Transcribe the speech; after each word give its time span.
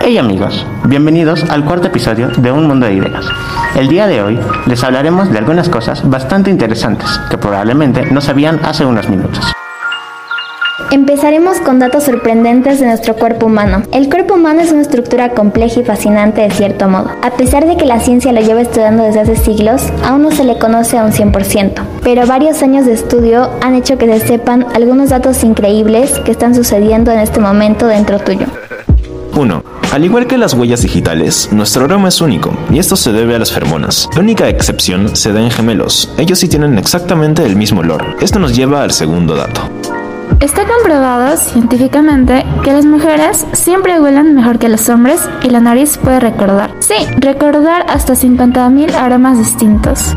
Hey 0.00 0.18
amigos, 0.18 0.66
bienvenidos 0.84 1.44
al 1.50 1.64
cuarto 1.64 1.86
episodio 1.86 2.28
de 2.28 2.52
Un 2.52 2.66
Mundo 2.66 2.86
de 2.86 2.94
Ideas. 2.94 3.24
El 3.76 3.88
día 3.88 4.06
de 4.06 4.20
hoy 4.20 4.38
les 4.66 4.82
hablaremos 4.84 5.30
de 5.30 5.38
algunas 5.38 5.68
cosas 5.68 6.08
bastante 6.08 6.50
interesantes 6.50 7.08
que 7.30 7.38
probablemente 7.38 8.04
no 8.10 8.20
sabían 8.20 8.60
hace 8.64 8.84
unos 8.84 9.08
minutos. 9.08 9.52
Empezaremos 10.90 11.58
con 11.58 11.78
datos 11.78 12.04
sorprendentes 12.04 12.78
de 12.78 12.86
nuestro 12.86 13.16
cuerpo 13.16 13.46
humano. 13.46 13.82
El 13.92 14.08
cuerpo 14.08 14.34
humano 14.34 14.60
es 14.60 14.70
una 14.70 14.82
estructura 14.82 15.30
compleja 15.30 15.80
y 15.80 15.84
fascinante 15.84 16.42
de 16.42 16.50
cierto 16.50 16.88
modo. 16.88 17.10
A 17.22 17.30
pesar 17.30 17.66
de 17.66 17.76
que 17.76 17.86
la 17.86 17.98
ciencia 17.98 18.32
lo 18.32 18.40
lleva 18.40 18.60
estudiando 18.60 19.02
desde 19.02 19.20
hace 19.20 19.36
siglos, 19.36 19.82
aún 20.04 20.22
no 20.22 20.30
se 20.30 20.44
le 20.44 20.58
conoce 20.58 20.98
a 20.98 21.04
un 21.04 21.12
100%. 21.12 21.82
Pero 22.02 22.26
varios 22.26 22.62
años 22.62 22.86
de 22.86 22.92
estudio 22.92 23.50
han 23.62 23.74
hecho 23.74 23.98
que 23.98 24.06
se 24.06 24.26
sepan 24.26 24.66
algunos 24.74 25.10
datos 25.10 25.42
increíbles 25.42 26.18
que 26.20 26.30
están 26.30 26.54
sucediendo 26.54 27.10
en 27.10 27.18
este 27.18 27.40
momento 27.40 27.86
dentro 27.86 28.18
tuyo. 28.18 28.46
1. 29.36 29.62
Al 29.92 30.04
igual 30.04 30.26
que 30.26 30.38
las 30.38 30.54
huellas 30.54 30.82
digitales, 30.82 31.50
nuestro 31.52 31.84
aroma 31.84 32.08
es 32.08 32.20
único, 32.20 32.56
y 32.70 32.78
esto 32.78 32.96
se 32.96 33.12
debe 33.12 33.36
a 33.36 33.38
las 33.38 33.52
feromonas. 33.52 34.08
La 34.14 34.20
única 34.20 34.48
excepción 34.48 35.14
se 35.14 35.32
da 35.32 35.40
en 35.40 35.50
gemelos, 35.50 36.10
ellos 36.18 36.38
sí 36.38 36.48
tienen 36.48 36.78
exactamente 36.78 37.44
el 37.44 37.56
mismo 37.56 37.80
olor. 37.80 38.16
Esto 38.20 38.38
nos 38.38 38.56
lleva 38.56 38.82
al 38.82 38.92
segundo 38.92 39.36
dato. 39.36 39.60
Está 40.40 40.66
comprobado 40.66 41.36
científicamente 41.36 42.44
que 42.62 42.72
las 42.72 42.84
mujeres 42.84 43.46
siempre 43.52 43.98
huelen 44.00 44.34
mejor 44.34 44.58
que 44.58 44.68
los 44.68 44.88
hombres 44.88 45.20
y 45.42 45.48
la 45.50 45.60
nariz 45.60 45.96
puede 45.96 46.20
recordar. 46.20 46.74
Sí, 46.80 46.94
recordar 47.18 47.86
hasta 47.88 48.14
50.000 48.14 48.94
aromas 48.94 49.38
distintos. 49.38 50.14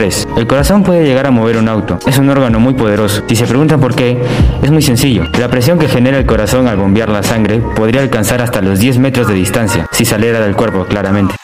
3. 0.00 0.28
El 0.38 0.46
corazón 0.46 0.82
puede 0.82 1.04
llegar 1.04 1.26
a 1.26 1.30
mover 1.30 1.58
un 1.58 1.68
auto. 1.68 1.98
Es 2.06 2.16
un 2.16 2.30
órgano 2.30 2.58
muy 2.58 2.72
poderoso. 2.72 3.22
Si 3.28 3.36
se 3.36 3.44
preguntan 3.44 3.80
por 3.80 3.94
qué, 3.94 4.18
es 4.62 4.70
muy 4.70 4.80
sencillo. 4.80 5.24
La 5.38 5.48
presión 5.48 5.78
que 5.78 5.88
genera 5.88 6.16
el 6.16 6.24
corazón 6.24 6.68
al 6.68 6.78
bombear 6.78 7.10
la 7.10 7.22
sangre 7.22 7.60
podría 7.76 8.00
alcanzar 8.00 8.40
hasta 8.40 8.62
los 8.62 8.78
10 8.78 8.96
metros 8.96 9.28
de 9.28 9.34
distancia, 9.34 9.86
si 9.92 10.06
saliera 10.06 10.40
del 10.40 10.56
cuerpo, 10.56 10.86
claramente. 10.86 11.34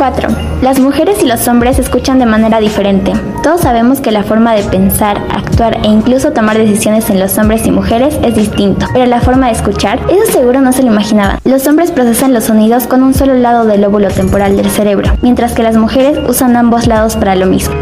4. 0.00 0.30
Las 0.62 0.80
mujeres 0.80 1.22
y 1.22 1.26
los 1.26 1.46
hombres 1.46 1.78
escuchan 1.78 2.18
de 2.18 2.24
manera 2.24 2.58
diferente. 2.58 3.12
Todos 3.42 3.60
sabemos 3.60 4.00
que 4.00 4.10
la 4.10 4.22
forma 4.22 4.54
de 4.54 4.62
pensar, 4.62 5.18
actuar 5.30 5.76
e 5.84 5.88
incluso 5.88 6.32
tomar 6.32 6.56
decisiones 6.56 7.10
en 7.10 7.20
los 7.20 7.36
hombres 7.36 7.66
y 7.66 7.70
mujeres 7.70 8.18
es 8.22 8.34
distinto, 8.34 8.86
pero 8.94 9.04
la 9.04 9.20
forma 9.20 9.48
de 9.48 9.52
escuchar, 9.52 10.00
eso 10.08 10.32
seguro 10.32 10.62
no 10.62 10.72
se 10.72 10.82
lo 10.82 10.90
imaginaban. 10.90 11.38
Los 11.44 11.66
hombres 11.66 11.90
procesan 11.90 12.32
los 12.32 12.44
sonidos 12.44 12.86
con 12.86 13.02
un 13.02 13.12
solo 13.12 13.34
lado 13.34 13.66
del 13.66 13.82
lóbulo 13.82 14.08
temporal 14.08 14.56
del 14.56 14.70
cerebro, 14.70 15.12
mientras 15.20 15.52
que 15.52 15.62
las 15.62 15.76
mujeres 15.76 16.18
usan 16.26 16.56
ambos 16.56 16.86
lados 16.86 17.16
para 17.16 17.36
lo 17.36 17.44
mismo. 17.44 17.74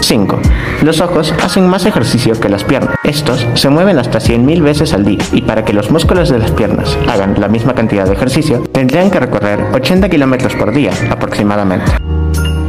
5. 0.00 0.40
Los 0.82 1.00
ojos 1.00 1.34
hacen 1.42 1.66
más 1.66 1.86
ejercicio 1.86 2.38
que 2.38 2.48
las 2.48 2.62
piernas. 2.62 2.94
Estos 3.02 3.44
se 3.54 3.68
mueven 3.68 3.98
hasta 3.98 4.20
100.000 4.20 4.62
veces 4.62 4.92
al 4.92 5.04
día 5.04 5.24
y 5.32 5.42
para 5.42 5.64
que 5.64 5.72
los 5.72 5.90
músculos 5.90 6.28
de 6.28 6.38
las 6.38 6.52
piernas 6.52 6.96
hagan 7.08 7.34
la 7.40 7.48
misma 7.48 7.74
cantidad 7.74 8.06
de 8.06 8.12
ejercicio, 8.14 8.62
tendrían 8.72 9.10
que 9.10 9.18
recorrer 9.18 9.60
80 9.74 10.08
kilómetros 10.08 10.54
por 10.54 10.72
día 10.72 10.92
aproximadamente. 11.10 11.90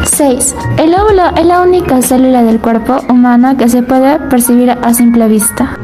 6. 0.06 0.56
El 0.78 0.96
óvulo 0.96 1.24
es 1.38 1.46
la 1.46 1.62
única 1.62 2.02
célula 2.02 2.44
del 2.44 2.60
cuerpo 2.60 3.00
humano 3.10 3.56
que 3.58 3.70
se 3.70 3.84
puede 3.84 4.18
percibir 4.30 4.72
a 4.72 4.94
simple 4.94 5.28
vista. 5.28 5.78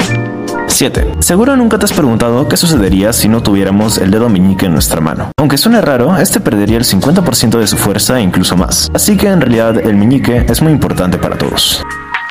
7. 0.67 1.15
Seguro 1.19 1.55
nunca 1.55 1.77
te 1.77 1.85
has 1.85 1.93
preguntado 1.93 2.49
qué 2.49 2.57
sucedería 2.57 3.13
si 3.13 3.29
no 3.29 3.41
tuviéramos 3.41 3.97
el 3.97 4.11
dedo 4.11 4.29
meñique 4.29 4.65
en 4.65 4.73
nuestra 4.73 4.99
mano. 4.99 5.31
Aunque 5.37 5.57
suene 5.57 5.79
raro, 5.79 6.17
este 6.17 6.39
perdería 6.39 6.77
el 6.77 6.83
50% 6.83 7.59
de 7.59 7.67
su 7.67 7.77
fuerza 7.77 8.19
e 8.19 8.23
incluso 8.23 8.57
más. 8.57 8.89
Así 8.93 9.15
que 9.15 9.27
en 9.27 9.39
realidad 9.39 9.77
el 9.77 9.95
meñique 9.95 10.45
es 10.49 10.61
muy 10.61 10.73
importante 10.73 11.17
para 11.17 11.37
todos. 11.37 11.81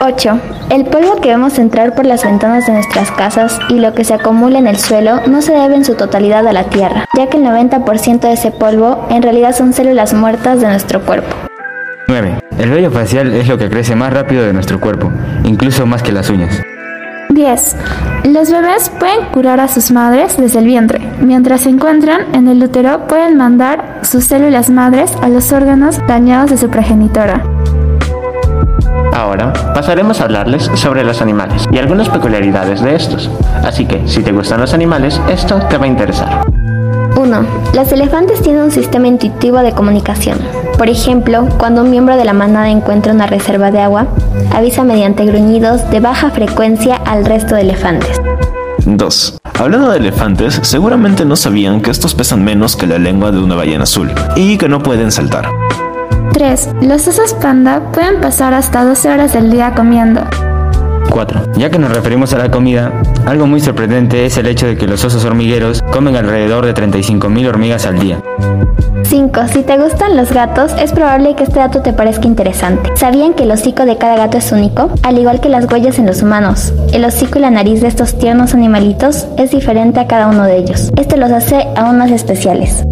8. 0.05 0.39
El 0.69 0.85
polvo 0.85 1.21
que 1.23 1.31
vemos 1.31 1.59
entrar 1.59 1.95
por 1.95 2.05
las 2.05 2.25
ventanas 2.25 2.67
de 2.67 2.75
nuestras 2.75 3.11
casas 3.11 3.59
y 3.71 3.81
lo 3.81 3.95
que 3.95 4.05
se 4.05 4.13
acumula 4.13 4.59
en 4.59 4.67
el 4.67 4.77
suelo 4.77 5.21
no 5.27 5.41
se 5.41 5.55
debe 5.55 5.77
en 5.77 5.85
su 5.85 5.95
totalidad 5.95 6.47
a 6.47 6.53
la 6.53 6.65
tierra, 6.65 7.07
ya 7.17 7.29
que 7.29 7.39
el 7.39 7.45
90% 7.45 8.21
de 8.21 8.33
ese 8.35 8.51
polvo 8.51 9.07
en 9.09 9.23
realidad 9.23 9.57
son 9.57 9.73
células 9.73 10.13
muertas 10.13 10.61
de 10.61 10.67
nuestro 10.67 11.01
cuerpo. 11.01 11.35
9. 12.09 12.39
El 12.59 12.71
vello 12.71 12.91
facial 12.91 13.33
es 13.33 13.49
lo 13.49 13.57
que 13.57 13.71
crece 13.71 13.97
más 13.97 14.13
rápido 14.13 14.45
de 14.45 14.53
nuestro 14.53 14.79
cuerpo, 14.79 15.11
incluso 15.45 15.87
más 15.87 16.03
que 16.03 16.13
las 16.13 16.29
uñas. 16.29 16.61
10. 17.31 17.77
Los 18.25 18.51
bebés 18.51 18.91
pueden 18.91 19.25
curar 19.33 19.59
a 19.59 19.69
sus 19.69 19.91
madres 19.91 20.37
desde 20.37 20.59
el 20.59 20.67
vientre. 20.67 21.01
Mientras 21.21 21.63
se 21.63 21.71
encuentran 21.71 22.35
en 22.35 22.47
el 22.49 22.63
útero, 22.63 23.07
pueden 23.07 23.39
mandar 23.39 24.01
sus 24.03 24.25
células 24.25 24.69
madres 24.69 25.17
a 25.23 25.31
los 25.31 25.51
órganos 25.51 25.99
dañados 26.07 26.51
de 26.51 26.59
su 26.59 26.69
progenitora. 26.69 27.54
Ahora 29.25 29.55
pasaremos 29.73 30.21
a 30.21 30.25
hablarles 30.25 30.71
sobre 30.75 31.03
los 31.03 31.23
animales 31.23 31.65
y 31.73 31.79
algunas 31.79 32.11
peculiaridades 32.11 32.83
de 32.83 32.95
estos. 32.95 33.31
Así 33.65 33.87
que, 33.87 34.07
si 34.07 34.23
te 34.23 34.33
gustan 34.33 34.61
los 34.61 34.75
animales, 34.75 35.19
esto 35.31 35.61
te 35.71 35.79
va 35.79 35.87
a 35.87 35.89
interesar. 35.89 36.47
1. 37.17 37.47
Los 37.73 37.91
elefantes 37.93 38.43
tienen 38.43 38.65
un 38.65 38.71
sistema 38.71 39.07
intuitivo 39.07 39.61
de 39.61 39.73
comunicación. 39.73 40.39
Por 40.77 40.91
ejemplo, 40.91 41.49
cuando 41.57 41.81
un 41.85 41.91
miembro 41.91 42.19
de 42.19 42.27
la 42.27 42.35
manada 42.35 42.69
encuentra 42.69 43.15
una 43.15 43.27
reserva 43.27 43.71
de 43.71 43.81
agua, 43.81 44.09
avisa 44.55 44.85
mediante 44.85 45.25
gruñidos 45.25 45.91
de 45.91 46.01
baja 46.01 46.31
frecuencia 46.31 46.97
al 46.97 47.25
resto 47.25 47.55
de 47.55 47.63
elefantes. 47.63 48.21
2. 48.85 49.39
Hablando 49.59 49.91
de 49.91 49.97
elefantes, 49.97 50.61
seguramente 50.63 51.25
no 51.25 51.37
sabían 51.37 51.81
que 51.81 51.91
estos 51.91 52.15
pesan 52.15 52.45
menos 52.45 52.77
que 52.77 52.87
la 52.87 52.99
lengua 52.99 53.33
de 53.33 53.39
una 53.39 53.55
ballena 53.55 53.85
azul 53.85 54.13
y 54.37 54.59
que 54.59 54.69
no 54.69 54.83
pueden 54.83 55.11
saltar. 55.11 55.49
3. 56.35 56.69
Los 56.83 57.07
osos 57.07 57.33
panda 57.35 57.81
pueden 57.93 58.21
pasar 58.21 58.55
hasta 58.55 58.85
12 58.85 59.09
horas 59.09 59.33
del 59.33 59.53
día 59.53 59.73
comiendo. 59.75 60.21
4. 61.09 61.53
Ya 61.57 61.71
que 61.71 61.79
nos 61.79 61.95
referimos 61.95 62.33
a 62.35 62.39
la 62.39 62.51
comida, 62.51 62.93
algo 63.25 63.47
muy 63.47 63.61
sorprendente 63.61 64.27
es 64.27 64.37
el 64.37 64.49
hecho 64.49 64.67
de 64.67 64.77
que 64.77 64.89
los 64.89 65.05
osos 65.05 65.25
hormigueros 65.25 65.81
comen 65.93 66.17
alrededor 66.17 66.67
de 66.67 66.75
35.000 66.75 67.49
hormigas 67.49 67.87
al 67.87 68.01
día. 68.01 68.19
5. 69.05 69.41
Si 69.53 69.63
te 69.63 69.79
gustan 69.79 70.17
los 70.17 70.33
gatos, 70.33 70.73
es 70.81 70.91
probable 70.91 71.37
que 71.37 71.45
este 71.45 71.61
dato 71.61 71.83
te 71.83 71.93
parezca 71.93 72.27
interesante. 72.27 72.91
¿Sabían 72.97 73.35
que 73.35 73.45
el 73.45 73.53
hocico 73.53 73.85
de 73.85 73.97
cada 73.97 74.17
gato 74.17 74.39
es 74.39 74.51
único? 74.51 74.91
Al 75.05 75.19
igual 75.19 75.41
que 75.41 75.49
las 75.49 75.71
huellas 75.71 76.01
en 76.01 76.07
los 76.07 76.21
humanos. 76.21 76.73
El 76.93 77.05
hocico 77.05 77.39
y 77.39 77.43
la 77.43 77.51
nariz 77.53 77.81
de 77.81 77.87
estos 77.87 78.19
tiernos 78.19 78.55
animalitos 78.55 79.29
es 79.39 79.53
diferente 79.53 80.01
a 80.01 80.09
cada 80.09 80.27
uno 80.27 80.43
de 80.43 80.57
ellos. 80.57 80.91
Esto 80.97 81.17
los 81.17 81.31
hace 81.31 81.69
aún 81.77 81.99
más 81.99 82.11
especiales. 82.11 82.85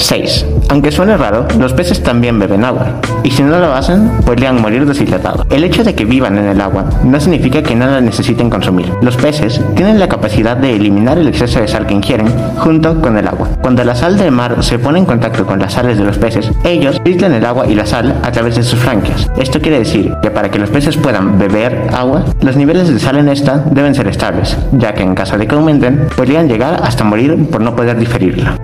6. 0.00 0.46
Aunque 0.70 0.90
suene 0.90 1.16
raro, 1.16 1.46
los 1.58 1.72
peces 1.72 2.02
también 2.02 2.38
beben 2.38 2.64
agua, 2.64 3.00
y 3.22 3.30
si 3.30 3.42
no 3.42 3.58
lo 3.58 3.72
hacen, 3.72 4.10
podrían 4.24 4.60
morir 4.60 4.86
deshidratados. 4.86 5.46
El 5.50 5.64
hecho 5.64 5.84
de 5.84 5.94
que 5.94 6.04
vivan 6.04 6.38
en 6.38 6.46
el 6.46 6.60
agua 6.60 6.86
no 7.04 7.20
significa 7.20 7.62
que 7.62 7.74
no 7.74 7.86
la 7.86 8.00
necesiten 8.00 8.50
consumir. 8.50 8.92
Los 9.02 9.16
peces 9.16 9.60
tienen 9.74 9.98
la 9.98 10.08
capacidad 10.08 10.56
de 10.56 10.74
eliminar 10.74 11.18
el 11.18 11.28
exceso 11.28 11.60
de 11.60 11.68
sal 11.68 11.86
que 11.86 11.94
ingieren 11.94 12.28
junto 12.56 13.00
con 13.00 13.16
el 13.18 13.28
agua. 13.28 13.48
Cuando 13.60 13.84
la 13.84 13.94
sal 13.94 14.16
del 14.16 14.32
mar 14.32 14.62
se 14.62 14.78
pone 14.78 14.98
en 14.98 15.06
contacto 15.06 15.44
con 15.46 15.58
las 15.58 15.74
sales 15.74 15.98
de 15.98 16.04
los 16.04 16.18
peces, 16.18 16.50
ellos 16.64 17.00
filtran 17.04 17.32
el 17.32 17.44
agua 17.44 17.66
y 17.66 17.74
la 17.74 17.86
sal 17.86 18.20
a 18.22 18.32
través 18.32 18.56
de 18.56 18.62
sus 18.62 18.78
franquias. 18.78 19.30
Esto 19.36 19.60
quiere 19.60 19.80
decir 19.80 20.14
que 20.22 20.30
para 20.30 20.50
que 20.50 20.58
los 20.58 20.70
peces 20.70 20.96
puedan 20.96 21.38
beber 21.38 21.88
agua, 21.92 22.24
los 22.40 22.56
niveles 22.56 22.88
de 22.88 22.98
sal 22.98 23.18
en 23.18 23.28
esta 23.28 23.58
deben 23.70 23.94
ser 23.94 24.08
estables, 24.08 24.56
ya 24.72 24.94
que 24.94 25.02
en 25.02 25.14
caso 25.14 25.36
de 25.36 25.46
que 25.46 25.54
aumenten, 25.54 26.08
podrían 26.16 26.48
llegar 26.48 26.80
hasta 26.82 27.04
morir 27.04 27.48
por 27.50 27.60
no 27.60 27.76
poder 27.76 27.98
diferirla. 27.98 28.56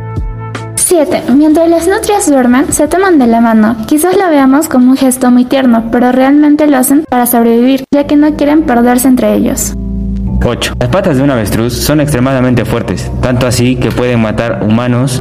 7. 0.87 1.25
Mientras 1.35 1.69
las 1.69 1.89
nutrias 1.89 2.31
duermen, 2.31 2.73
se 2.73 2.87
toman 2.87 3.19
de 3.19 3.27
la 3.27 3.41
mano. 3.41 3.77
Quizás 3.89 4.17
lo 4.17 4.31
veamos 4.31 4.69
como 4.69 4.93
un 4.93 4.97
gesto 4.97 5.33
muy 5.33 5.45
tierno, 5.45 5.87
pero 5.91 6.13
realmente 6.13 6.69
lo 6.69 6.77
hacen 6.77 7.05
para 7.11 7.27
sobrevivir, 7.27 7.83
ya 7.93 8.07
que 8.07 8.15
no 8.15 8.33
quieren 8.37 8.63
perderse 8.63 9.09
entre 9.09 9.35
ellos. 9.35 9.75
8. 10.45 10.75
Las 10.79 10.89
patas 10.89 11.17
de 11.17 11.25
un 11.25 11.31
avestruz 11.31 11.73
son 11.75 12.01
extremadamente 12.01 12.65
fuertes, 12.65 13.11
tanto 13.21 13.49
así 13.49 13.75
que 13.75 13.91
pueden 13.91 14.23
matar 14.23 14.63
humanos. 14.63 15.21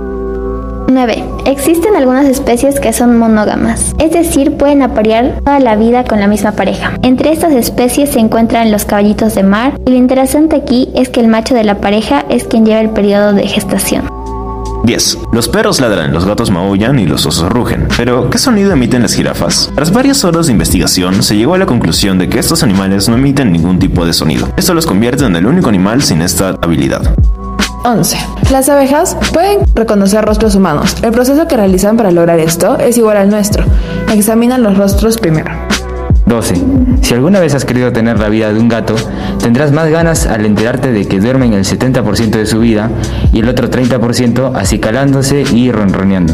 9. 0.87 1.23
Existen 1.45 1.95
algunas 1.95 2.27
especies 2.27 2.79
que 2.79 2.93
son 2.93 3.17
monógamas, 3.17 3.95
es 3.97 4.11
decir, 4.11 4.57
pueden 4.57 4.83
aparear 4.83 5.39
toda 5.43 5.59
la 5.59 5.75
vida 5.75 6.03
con 6.03 6.19
la 6.19 6.27
misma 6.27 6.51
pareja. 6.51 6.93
Entre 7.01 7.31
estas 7.31 7.53
especies 7.53 8.11
se 8.11 8.19
encuentran 8.19 8.71
los 8.71 8.85
caballitos 8.85 9.33
de 9.33 9.41
mar 9.41 9.79
y 9.83 9.89
lo 9.89 9.97
interesante 9.97 10.57
aquí 10.57 10.89
es 10.93 11.09
que 11.09 11.21
el 11.21 11.27
macho 11.27 11.55
de 11.55 11.63
la 11.63 11.79
pareja 11.79 12.23
es 12.29 12.43
quien 12.43 12.67
lleva 12.67 12.81
el 12.81 12.91
periodo 12.91 13.33
de 13.33 13.47
gestación. 13.47 14.24
10. 14.85 15.17
Los 15.31 15.49
perros 15.49 15.79
ladran, 15.81 16.13
los 16.13 16.25
gatos 16.25 16.51
maullan 16.51 16.99
y 16.99 17.05
los 17.05 17.25
osos 17.25 17.49
rugen. 17.49 17.87
Pero, 17.97 18.29
¿qué 18.29 18.37
sonido 18.37 18.71
emiten 18.71 19.01
las 19.01 19.13
jirafas? 19.13 19.71
Tras 19.75 19.91
varias 19.91 20.23
horas 20.23 20.47
de 20.47 20.51
investigación, 20.51 21.23
se 21.23 21.35
llegó 21.35 21.55
a 21.55 21.57
la 21.57 21.65
conclusión 21.65 22.17
de 22.17 22.29
que 22.29 22.39
estos 22.39 22.63
animales 22.63 23.09
no 23.09 23.15
emiten 23.15 23.51
ningún 23.51 23.79
tipo 23.79 24.05
de 24.05 24.13
sonido. 24.13 24.49
Esto 24.57 24.73
los 24.73 24.85
convierte 24.85 25.25
en 25.25 25.35
el 25.35 25.45
único 25.45 25.69
animal 25.69 26.01
sin 26.03 26.21
esta 26.21 26.57
habilidad. 26.61 27.15
11. 27.83 28.17
Las 28.51 28.67
abejas 28.67 29.15
pueden 29.31 29.59
reconocer 29.75 30.25
rostros 30.25 30.55
humanos. 30.55 30.95
El 31.03 31.11
proceso 31.11 31.47
que 31.47 31.55
realizan 31.55 31.97
para 31.97 32.11
lograr 32.11 32.39
esto 32.39 32.79
es 32.79 32.97
igual 32.97 33.17
al 33.17 33.29
nuestro. 33.29 33.63
Examinan 34.11 34.63
los 34.63 34.77
rostros 34.77 35.17
primero. 35.17 35.64
12. 36.25 36.55
Si 37.01 37.13
alguna 37.13 37.39
vez 37.39 37.53
has 37.53 37.65
querido 37.65 37.91
tener 37.91 38.19
la 38.19 38.29
vida 38.29 38.51
de 38.51 38.59
un 38.59 38.67
gato, 38.67 38.95
tendrás 39.39 39.71
más 39.71 39.89
ganas 39.89 40.25
al 40.25 40.45
enterarte 40.45 40.91
de 40.91 41.07
que 41.07 41.19
duermen 41.19 41.53
el 41.53 41.63
70% 41.63 42.31
de 42.31 42.45
su 42.45 42.59
vida 42.59 42.89
y 43.31 43.39
el 43.39 43.49
otro 43.49 43.69
30% 43.69 44.55
acicalándose 44.55 45.43
y 45.53 45.71
ronroneando. 45.71 46.33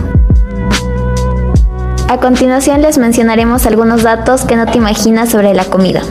A 2.07 2.17
continuación 2.17 2.81
les 2.81 2.97
mencionaremos 2.97 3.65
algunos 3.65 4.03
datos 4.03 4.43
que 4.43 4.55
no 4.55 4.65
te 4.65 4.77
imaginas 4.77 5.29
sobre 5.29 5.53
la 5.53 5.65
comida. 5.65 6.01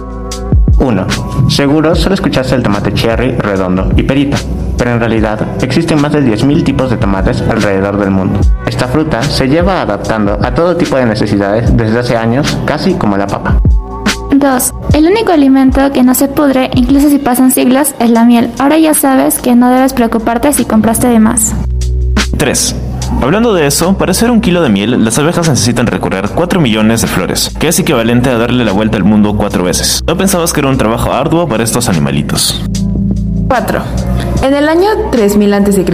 1. 0.78 1.06
Seguro 1.50 1.94
solo 1.94 2.14
escuchaste 2.14 2.54
el 2.54 2.62
tomate 2.62 2.94
cherry, 2.94 3.32
redondo 3.32 3.90
y 3.96 4.02
perita. 4.02 4.38
Pero 4.80 4.92
en 4.92 4.98
realidad 4.98 5.38
existen 5.60 6.00
más 6.00 6.10
de 6.12 6.22
10.000 6.22 6.64
tipos 6.64 6.88
de 6.88 6.96
tomates 6.96 7.42
alrededor 7.42 7.98
del 7.98 8.10
mundo. 8.10 8.40
Esta 8.64 8.88
fruta 8.88 9.22
se 9.22 9.46
lleva 9.46 9.82
adaptando 9.82 10.38
a 10.42 10.54
todo 10.54 10.74
tipo 10.74 10.96
de 10.96 11.04
necesidades 11.04 11.76
desde 11.76 11.98
hace 11.98 12.16
años, 12.16 12.56
casi 12.64 12.94
como 12.94 13.18
la 13.18 13.26
papa. 13.26 13.60
2. 14.32 14.72
El 14.94 15.06
único 15.06 15.32
alimento 15.32 15.92
que 15.92 16.02
no 16.02 16.14
se 16.14 16.28
pudre, 16.28 16.70
incluso 16.74 17.10
si 17.10 17.18
pasan 17.18 17.50
siglos, 17.50 17.94
es 17.98 18.08
la 18.08 18.24
miel. 18.24 18.50
Ahora 18.58 18.78
ya 18.78 18.94
sabes 18.94 19.38
que 19.38 19.54
no 19.54 19.70
debes 19.70 19.92
preocuparte 19.92 20.50
si 20.54 20.64
compraste 20.64 21.08
de 21.08 21.18
más. 21.18 21.52
3. 22.38 22.74
Hablando 23.20 23.52
de 23.52 23.66
eso, 23.66 23.98
para 23.98 24.12
hacer 24.12 24.30
un 24.30 24.40
kilo 24.40 24.62
de 24.62 24.70
miel, 24.70 25.04
las 25.04 25.18
abejas 25.18 25.46
necesitan 25.46 25.88
recorrer 25.88 26.30
4 26.34 26.58
millones 26.58 27.02
de 27.02 27.06
flores, 27.06 27.52
que 27.58 27.68
es 27.68 27.78
equivalente 27.78 28.30
a 28.30 28.38
darle 28.38 28.64
la 28.64 28.72
vuelta 28.72 28.96
al 28.96 29.04
mundo 29.04 29.36
4 29.36 29.62
veces. 29.62 30.02
¿No 30.06 30.16
pensabas 30.16 30.54
que 30.54 30.60
era 30.60 30.70
un 30.70 30.78
trabajo 30.78 31.12
arduo 31.12 31.46
para 31.46 31.64
estos 31.64 31.90
animalitos? 31.90 32.64
4. 33.48 33.82
En 34.42 34.54
el 34.54 34.70
año 34.70 34.88
3000 35.10 35.52
a.C., 35.52 35.84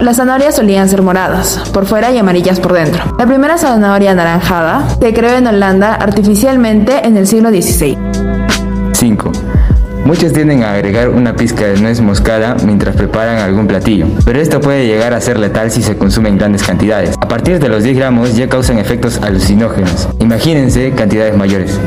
las 0.00 0.16
zanahorias 0.16 0.56
solían 0.56 0.88
ser 0.88 1.02
moradas, 1.02 1.70
por 1.72 1.86
fuera 1.86 2.10
y 2.10 2.18
amarillas 2.18 2.58
por 2.58 2.72
dentro. 2.72 3.04
La 3.16 3.26
primera 3.26 3.58
zanahoria 3.58 4.10
anaranjada 4.10 4.88
se 5.00 5.14
creó 5.14 5.36
en 5.36 5.46
Holanda 5.46 5.94
artificialmente 5.94 7.06
en 7.06 7.16
el 7.16 7.28
siglo 7.28 7.50
XVI. 7.50 7.96
5. 8.92 9.32
Muchos 10.04 10.32
tienden 10.32 10.64
a 10.64 10.72
agregar 10.72 11.10
una 11.10 11.36
pizca 11.36 11.64
de 11.64 11.80
nuez 11.80 12.00
moscada 12.00 12.56
mientras 12.64 12.96
preparan 12.96 13.38
algún 13.38 13.68
platillo, 13.68 14.08
pero 14.24 14.40
esto 14.40 14.60
puede 14.60 14.84
llegar 14.84 15.14
a 15.14 15.20
ser 15.20 15.38
letal 15.38 15.70
si 15.70 15.80
se 15.80 15.96
consume 15.96 16.28
en 16.28 16.38
grandes 16.38 16.64
cantidades. 16.64 17.14
A 17.20 17.28
partir 17.28 17.60
de 17.60 17.68
los 17.68 17.84
10 17.84 17.96
gramos 17.96 18.34
ya 18.34 18.48
causan 18.48 18.78
efectos 18.78 19.20
alucinógenos. 19.22 20.08
Imagínense 20.18 20.90
cantidades 20.90 21.36
mayores. 21.36 21.78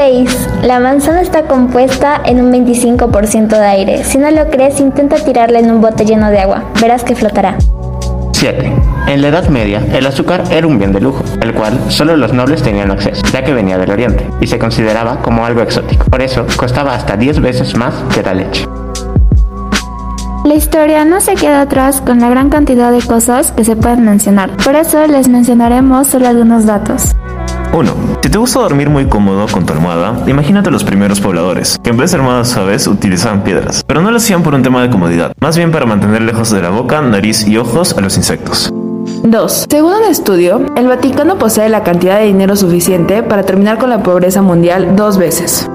6. 0.00 0.48
La 0.62 0.80
manzana 0.80 1.20
está 1.20 1.42
compuesta 1.42 2.22
en 2.24 2.42
un 2.42 2.50
25% 2.50 3.48
de 3.48 3.66
aire. 3.66 4.02
Si 4.02 4.16
no 4.16 4.30
lo 4.30 4.48
crees, 4.48 4.80
intenta 4.80 5.16
tirarla 5.16 5.58
en 5.58 5.70
un 5.70 5.82
bote 5.82 6.06
lleno 6.06 6.30
de 6.30 6.38
agua. 6.38 6.64
Verás 6.80 7.04
que 7.04 7.14
flotará. 7.14 7.58
7. 8.32 8.72
En 9.08 9.20
la 9.20 9.28
Edad 9.28 9.48
Media, 9.48 9.82
el 9.92 10.06
azúcar 10.06 10.44
era 10.50 10.66
un 10.66 10.78
bien 10.78 10.94
de 10.94 11.02
lujo, 11.02 11.22
al 11.42 11.52
cual 11.52 11.78
solo 11.88 12.16
los 12.16 12.32
nobles 12.32 12.62
tenían 12.62 12.90
acceso, 12.90 13.20
ya 13.30 13.44
que 13.44 13.52
venía 13.52 13.76
del 13.76 13.90
Oriente, 13.90 14.26
y 14.40 14.46
se 14.46 14.58
consideraba 14.58 15.20
como 15.20 15.44
algo 15.44 15.60
exótico. 15.60 16.06
Por 16.06 16.22
eso, 16.22 16.46
costaba 16.56 16.94
hasta 16.94 17.18
10 17.18 17.40
veces 17.40 17.76
más 17.76 17.92
que 18.14 18.22
la 18.22 18.32
leche. 18.32 18.66
La 20.46 20.54
historia 20.54 21.04
no 21.04 21.20
se 21.20 21.34
queda 21.34 21.60
atrás 21.60 22.00
con 22.00 22.20
la 22.20 22.30
gran 22.30 22.48
cantidad 22.48 22.90
de 22.90 23.02
cosas 23.02 23.52
que 23.52 23.64
se 23.64 23.76
pueden 23.76 24.06
mencionar. 24.06 24.56
Por 24.64 24.76
eso 24.76 25.06
les 25.06 25.28
mencionaremos 25.28 26.06
solo 26.06 26.26
algunos 26.26 26.64
datos. 26.64 27.14
1. 27.72 27.92
Si 28.22 28.28
te 28.28 28.38
gusta 28.38 28.60
dormir 28.60 28.90
muy 28.90 29.06
cómodo 29.06 29.46
con 29.46 29.64
tu 29.64 29.72
almohada, 29.72 30.24
imagínate 30.26 30.70
los 30.70 30.84
primeros 30.84 31.20
pobladores, 31.20 31.78
que 31.82 31.90
en 31.90 31.96
vez 31.96 32.10
de 32.10 32.18
almohadas 32.18 32.48
suaves 32.48 32.86
utilizaban 32.86 33.42
piedras, 33.42 33.84
pero 33.86 34.00
no 34.00 34.10
lo 34.10 34.16
hacían 34.16 34.42
por 34.42 34.54
un 34.54 34.62
tema 34.62 34.82
de 34.82 34.90
comodidad, 34.90 35.32
más 35.40 35.56
bien 35.56 35.70
para 35.70 35.86
mantener 35.86 36.22
lejos 36.22 36.50
de 36.50 36.62
la 36.62 36.70
boca, 36.70 37.00
nariz 37.00 37.46
y 37.46 37.56
ojos 37.56 37.96
a 37.96 38.00
los 38.00 38.16
insectos. 38.16 38.72
2. 39.22 39.66
Según 39.70 39.92
un 39.92 40.04
estudio, 40.04 40.66
el 40.76 40.88
Vaticano 40.88 41.38
posee 41.38 41.68
la 41.68 41.82
cantidad 41.82 42.18
de 42.18 42.26
dinero 42.26 42.56
suficiente 42.56 43.22
para 43.22 43.42
terminar 43.44 43.78
con 43.78 43.90
la 43.90 44.02
pobreza 44.02 44.42
mundial 44.42 44.96
dos 44.96 45.18
veces. 45.18 45.68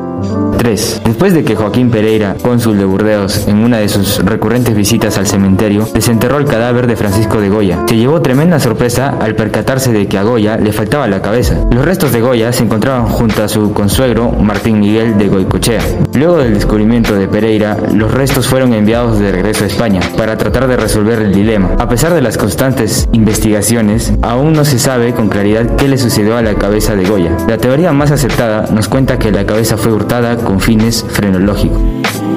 3. 0.65 1.01
Después 1.05 1.31
de 1.35 1.43
que 1.43 1.55
Joaquín 1.55 1.91
Pereira, 1.91 2.35
cónsul 2.41 2.79
de 2.79 2.85
Burdeos, 2.85 3.47
en 3.47 3.57
una 3.57 3.77
de 3.77 3.87
sus 3.87 4.17
recurrentes 4.25 4.75
visitas 4.75 5.15
al 5.19 5.27
cementerio, 5.27 5.87
desenterró 5.93 6.39
el 6.39 6.45
cadáver 6.45 6.87
de 6.87 6.95
Francisco 6.95 7.39
de 7.39 7.49
Goya, 7.49 7.83
se 7.87 7.95
llevó 7.95 8.23
tremenda 8.23 8.59
sorpresa 8.59 9.15
al 9.21 9.35
percatarse 9.35 9.91
de 9.91 10.07
que 10.07 10.17
a 10.17 10.23
Goya 10.23 10.57
le 10.57 10.73
faltaba 10.73 11.07
la 11.07 11.21
cabeza. 11.21 11.55
Los 11.69 11.85
restos 11.85 12.11
de 12.13 12.21
Goya 12.21 12.51
se 12.51 12.63
encontraban 12.63 13.05
junto 13.05 13.43
a 13.43 13.47
su 13.47 13.73
consuegro 13.73 14.31
Martín 14.31 14.79
Miguel 14.79 15.19
de 15.19 15.27
Goicochea. 15.27 15.83
Luego 16.15 16.37
del 16.37 16.55
descubrimiento 16.55 17.13
de 17.13 17.27
Pereira, 17.27 17.77
los 17.93 18.11
restos 18.11 18.47
fueron 18.47 18.73
enviados 18.73 19.19
de 19.19 19.31
regreso 19.31 19.65
a 19.65 19.67
España 19.67 19.99
para 20.17 20.35
tratar 20.35 20.67
de 20.67 20.77
resolver 20.77 21.21
el 21.21 21.31
dilema. 21.31 21.75
A 21.77 21.87
pesar 21.87 22.11
de 22.15 22.21
las 22.21 22.39
constantes 22.39 23.07
investigaciones, 23.11 24.13
aún 24.23 24.53
no 24.53 24.65
se 24.65 24.79
sabe 24.79 25.13
con 25.13 25.29
claridad 25.29 25.75
qué 25.75 25.87
le 25.87 25.99
sucedió 25.99 26.37
a 26.37 26.41
la 26.41 26.55
cabeza 26.55 26.95
de 26.95 27.05
Goya. 27.05 27.37
La 27.47 27.59
teoría 27.59 27.93
más 27.93 28.09
aceptada 28.09 28.65
nos 28.71 28.87
cuenta 28.87 29.19
que 29.19 29.31
la 29.31 29.45
cabeza 29.45 29.77
fue 29.77 29.93
hurtada 29.93 30.37
con 30.37 30.54
fines 30.59 31.05
frenológicos. 31.09 31.79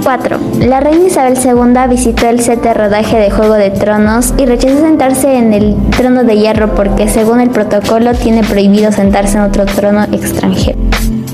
4. 0.03 0.39
La 0.61 0.81
reina 0.81 1.07
Isabel 1.07 1.37
II 1.37 1.89
visitó 1.89 2.29
el 2.29 2.41
set 2.41 2.63
de 2.63 2.75
rodaje 2.75 3.19
de 3.19 3.31
Juego 3.31 3.55
de 3.55 3.71
Tronos 3.71 4.33
y 4.39 4.47
rechazó 4.47 4.79
sentarse 4.79 5.37
en 5.37 5.53
el 5.53 5.77
trono 5.97 6.25
de 6.25 6.37
hierro 6.37 6.75
porque 6.75 7.09
según 7.09 7.41
el 7.41 7.51
protocolo 7.51 8.15
tiene 8.15 8.43
prohibido 8.43 8.93
sentarse 8.93 9.39
en 9.39 9.45
otro 9.45 9.67
trono 9.67 10.05
extranjero. 10.05 10.79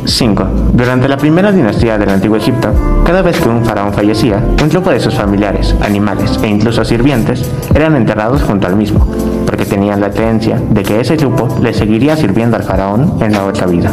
5. 0.07 0.47
Durante 0.75 1.09
la 1.09 1.17
primera 1.17 1.51
dinastía 1.51 1.97
del 1.99 2.11
Antiguo 2.11 2.37
Egipto, 2.37 2.69
cada 3.05 3.23
vez 3.23 3.39
que 3.41 3.49
un 3.49 3.65
faraón 3.65 3.93
fallecía, 3.93 4.37
un 4.63 4.69
grupo 4.69 4.91
de 4.91 5.01
sus 5.01 5.15
familiares, 5.15 5.75
animales 5.81 6.39
e 6.43 6.49
incluso 6.49 6.85
sirvientes 6.85 7.49
eran 7.75 7.97
enterrados 7.97 8.43
junto 8.43 8.67
al 8.67 8.77
mismo, 8.77 9.07
porque 9.47 9.65
tenían 9.65 10.01
la 10.01 10.11
creencia 10.11 10.61
de 10.71 10.83
que 10.83 11.01
ese 11.01 11.17
grupo 11.17 11.49
le 11.63 11.73
seguiría 11.73 12.17
sirviendo 12.17 12.57
al 12.57 12.65
faraón 12.65 13.15
en 13.21 13.33
la 13.33 13.45
otra 13.45 13.67
vida. 13.67 13.93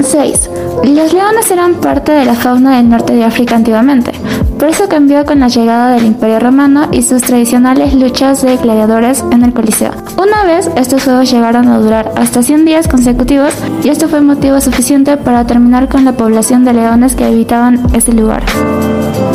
6. 0.00 0.50
Los 0.84 1.12
leones 1.12 1.50
eran 1.50 1.74
parte 1.74 2.12
de 2.12 2.24
la 2.24 2.34
fauna 2.34 2.76
del 2.76 2.88
norte 2.88 3.14
de 3.14 3.24
África 3.24 3.56
antiguamente, 3.56 4.12
por 4.58 4.68
eso 4.68 4.88
cambió 4.88 5.24
con 5.24 5.38
la 5.38 5.46
llegada 5.46 5.92
del 5.92 6.04
Imperio 6.04 6.40
Romano 6.40 6.88
y 6.90 7.04
sus 7.04 7.22
tradicionales 7.22 7.94
luchas 7.94 8.42
de 8.42 8.56
gladiadores 8.56 9.24
en 9.30 9.44
el 9.44 9.52
Coliseo. 9.52 9.92
Una 10.16 10.42
vez, 10.44 10.68
estos 10.74 11.04
juegos 11.04 11.30
llegaron 11.30 11.68
a 11.68 11.78
durar 11.78 12.10
hasta 12.16 12.42
100 12.42 12.64
días 12.64 12.88
consecutivos 12.88 13.52
y 13.84 13.88
esto 13.88 14.08
fue 14.08 14.20
motivo 14.20 14.60
suficiente 14.60 15.16
para 15.16 15.46
terminar 15.46 15.88
con 15.88 16.04
la 16.04 16.12
población 16.12 16.64
de 16.64 16.72
leones 16.72 17.14
que 17.14 17.24
habitaban 17.24 17.80
ese 17.94 18.12
lugar. 18.12 18.42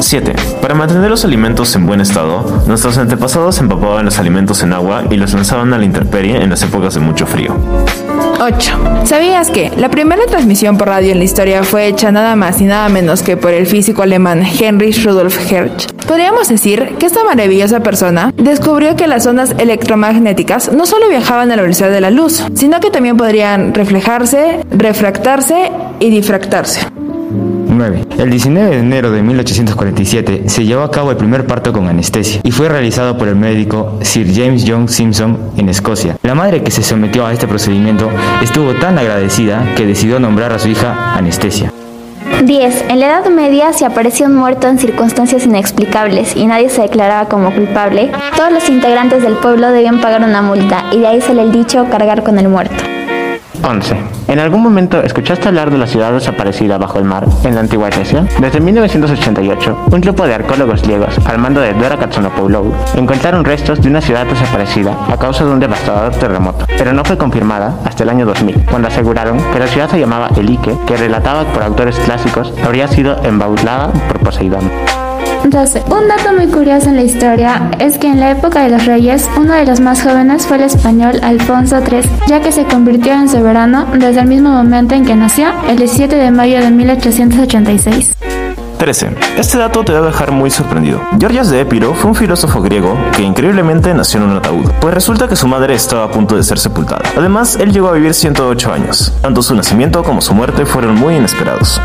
7. 0.01 0.33
Para 0.61 0.75
mantener 0.75 1.09
los 1.09 1.23
alimentos 1.23 1.73
en 1.75 1.85
buen 1.85 2.01
estado, 2.01 2.63
nuestros 2.67 2.97
antepasados 2.97 3.59
empapaban 3.59 4.03
los 4.03 4.19
alimentos 4.19 4.61
en 4.61 4.73
agua 4.73 5.03
y 5.09 5.15
los 5.15 5.33
lanzaban 5.33 5.73
a 5.73 5.77
la 5.77 5.85
intemperie 5.85 6.43
en 6.43 6.49
las 6.49 6.63
épocas 6.63 6.95
de 6.95 6.99
mucho 6.99 7.25
frío. 7.25 7.55
8. 8.39 9.05
¿Sabías 9.05 9.49
que 9.49 9.71
la 9.77 9.89
primera 9.89 10.25
transmisión 10.25 10.77
por 10.77 10.87
radio 10.87 11.11
en 11.11 11.19
la 11.19 11.23
historia 11.23 11.63
fue 11.63 11.87
hecha 11.87 12.11
nada 12.11 12.35
más 12.35 12.61
y 12.61 12.65
nada 12.65 12.89
menos 12.89 13.23
que 13.23 13.37
por 13.37 13.51
el 13.51 13.67
físico 13.67 14.01
alemán 14.01 14.43
Heinrich 14.43 15.03
Rudolf 15.03 15.51
Hertz? 15.51 15.87
Podríamos 16.07 16.49
decir 16.49 16.95
que 16.99 17.05
esta 17.05 17.23
maravillosa 17.23 17.81
persona 17.81 18.33
descubrió 18.35 18.95
que 18.95 19.07
las 19.07 19.25
ondas 19.25 19.55
electromagnéticas 19.57 20.71
no 20.71 20.85
solo 20.85 21.09
viajaban 21.09 21.51
a 21.51 21.55
la 21.55 21.61
velocidad 21.61 21.91
de 21.91 22.01
la 22.01 22.11
luz, 22.11 22.43
sino 22.55 22.79
que 22.79 22.91
también 22.91 23.17
podrían 23.17 23.73
reflejarse, 23.73 24.59
refractarse 24.71 25.71
y 25.99 26.09
difractarse. 26.09 26.81
9. 27.73 28.05
El 28.17 28.29
19 28.29 28.69
de 28.69 28.79
enero 28.79 29.11
de 29.11 29.21
1847 29.21 30.43
se 30.47 30.65
llevó 30.65 30.83
a 30.83 30.91
cabo 30.91 31.11
el 31.11 31.17
primer 31.17 31.45
parto 31.45 31.73
con 31.73 31.87
anestesia 31.87 32.41
y 32.43 32.51
fue 32.51 32.69
realizado 32.69 33.17
por 33.17 33.27
el 33.27 33.35
médico 33.35 33.99
Sir 34.01 34.27
James 34.33 34.63
John 34.67 34.87
Simpson 34.87 35.51
en 35.57 35.69
Escocia. 35.69 36.17
La 36.23 36.35
madre 36.35 36.63
que 36.63 36.71
se 36.71 36.83
sometió 36.83 37.25
a 37.25 37.33
este 37.33 37.47
procedimiento 37.47 38.09
estuvo 38.41 38.73
tan 38.73 38.97
agradecida 38.97 39.73
que 39.75 39.85
decidió 39.85 40.19
nombrar 40.19 40.53
a 40.53 40.59
su 40.59 40.69
hija 40.69 41.15
Anestesia. 41.15 41.71
10. 42.43 42.85
En 42.89 42.99
la 42.99 43.07
Edad 43.07 43.29
Media, 43.29 43.71
si 43.73 43.85
aparecía 43.85 44.27
un 44.27 44.35
muerto 44.35 44.67
en 44.67 44.77
circunstancias 44.77 45.45
inexplicables 45.45 46.35
y 46.35 46.45
nadie 46.45 46.69
se 46.69 46.81
declaraba 46.81 47.29
como 47.29 47.53
culpable, 47.53 48.11
todos 48.35 48.51
los 48.51 48.67
integrantes 48.69 49.23
del 49.23 49.35
pueblo 49.35 49.71
debían 49.71 50.01
pagar 50.01 50.23
una 50.23 50.41
multa 50.41 50.85
y 50.91 50.99
de 50.99 51.07
ahí 51.07 51.21
sale 51.21 51.43
el 51.43 51.51
dicho 51.51 51.87
cargar 51.89 52.23
con 52.23 52.39
el 52.39 52.49
muerto. 52.49 52.92
11. 53.63 53.95
¿En 54.27 54.39
algún 54.39 54.61
momento 54.61 55.01
escuchaste 55.01 55.47
hablar 55.47 55.71
de 55.71 55.77
la 55.77 55.87
ciudad 55.87 56.11
desaparecida 56.11 56.77
bajo 56.77 56.99
el 56.99 57.05
mar 57.05 57.25
en 57.43 57.55
la 57.55 57.61
antigua 57.61 57.89
Grecia? 57.89 58.25
Desde 58.39 58.59
1988, 58.59 59.85
un 59.91 60.01
grupo 60.01 60.25
de 60.25 60.33
arqueólogos 60.33 60.81
griegos, 60.81 61.17
al 61.25 61.39
mando 61.39 61.61
de 61.61 61.73
Dora 61.73 61.97
Katsonopoulou, 61.97 62.73
encontraron 62.95 63.45
restos 63.45 63.81
de 63.81 63.89
una 63.89 64.01
ciudad 64.01 64.25
desaparecida 64.25 64.97
a 65.09 65.17
causa 65.17 65.45
de 65.45 65.51
un 65.51 65.59
devastador 65.59 66.13
terremoto, 66.13 66.65
pero 66.77 66.93
no 66.93 67.05
fue 67.05 67.17
confirmada 67.17 67.73
hasta 67.85 68.03
el 68.03 68.09
año 68.09 68.25
2000, 68.25 68.65
cuando 68.69 68.87
aseguraron 68.89 69.37
que 69.53 69.59
la 69.59 69.67
ciudad 69.67 69.89
se 69.89 69.99
llamaba 69.99 70.29
Elike, 70.35 70.77
que 70.85 70.97
relataba 70.97 71.45
por 71.45 71.63
autores 71.63 71.97
clásicos 71.99 72.53
habría 72.63 72.87
sido 72.87 73.17
embaulada 73.23 73.91
por 74.07 74.19
Poseidón. 74.19 75.02
12. 75.49 75.83
Un 75.87 76.07
dato 76.07 76.33
muy 76.35 76.47
curioso 76.47 76.89
en 76.89 76.95
la 76.95 77.03
historia 77.03 77.69
es 77.79 77.97
que 77.97 78.07
en 78.07 78.19
la 78.19 78.31
época 78.31 78.63
de 78.63 78.69
los 78.69 78.85
reyes, 78.85 79.29
uno 79.37 79.53
de 79.53 79.65
los 79.65 79.79
más 79.79 80.01
jóvenes 80.01 80.47
fue 80.47 80.57
el 80.57 80.63
español 80.63 81.19
Alfonso 81.21 81.79
III, 81.79 82.01
ya 82.27 82.41
que 82.41 82.51
se 82.51 82.65
convirtió 82.65 83.13
en 83.13 83.29
soberano 83.29 83.85
desde 83.93 84.21
el 84.21 84.27
mismo 84.27 84.49
momento 84.49 84.95
en 84.95 85.05
que 85.05 85.15
nació, 85.15 85.49
el 85.67 85.77
17 85.77 86.15
de 86.15 86.31
mayo 86.31 86.59
de 86.59 86.71
1886. 86.71 88.15
13. 88.77 89.15
Este 89.37 89.57
dato 89.57 89.85
te 89.85 89.93
va 89.93 89.99
a 89.99 90.01
dejar 90.01 90.31
muy 90.31 90.49
sorprendido. 90.49 91.01
Georgias 91.17 91.49
de 91.49 91.61
Épiro 91.61 91.93
fue 91.93 92.09
un 92.09 92.15
filósofo 92.15 92.61
griego 92.61 92.97
que 93.15 93.21
increíblemente 93.21 93.93
nació 93.93 94.19
en 94.21 94.29
un 94.29 94.37
ataúd, 94.37 94.69
pues 94.81 94.93
resulta 94.93 95.27
que 95.27 95.37
su 95.37 95.47
madre 95.47 95.73
estaba 95.73 96.03
a 96.03 96.11
punto 96.11 96.35
de 96.35 96.43
ser 96.43 96.59
sepultada. 96.59 97.03
Además, 97.15 97.57
él 97.61 97.71
llegó 97.71 97.87
a 97.87 97.93
vivir 97.93 98.13
108 98.13 98.73
años. 98.73 99.13
Tanto 99.21 99.41
su 99.41 99.55
nacimiento 99.55 100.03
como 100.03 100.19
su 100.19 100.33
muerte 100.33 100.65
fueron 100.65 100.95
muy 100.95 101.15
inesperados. 101.15 101.79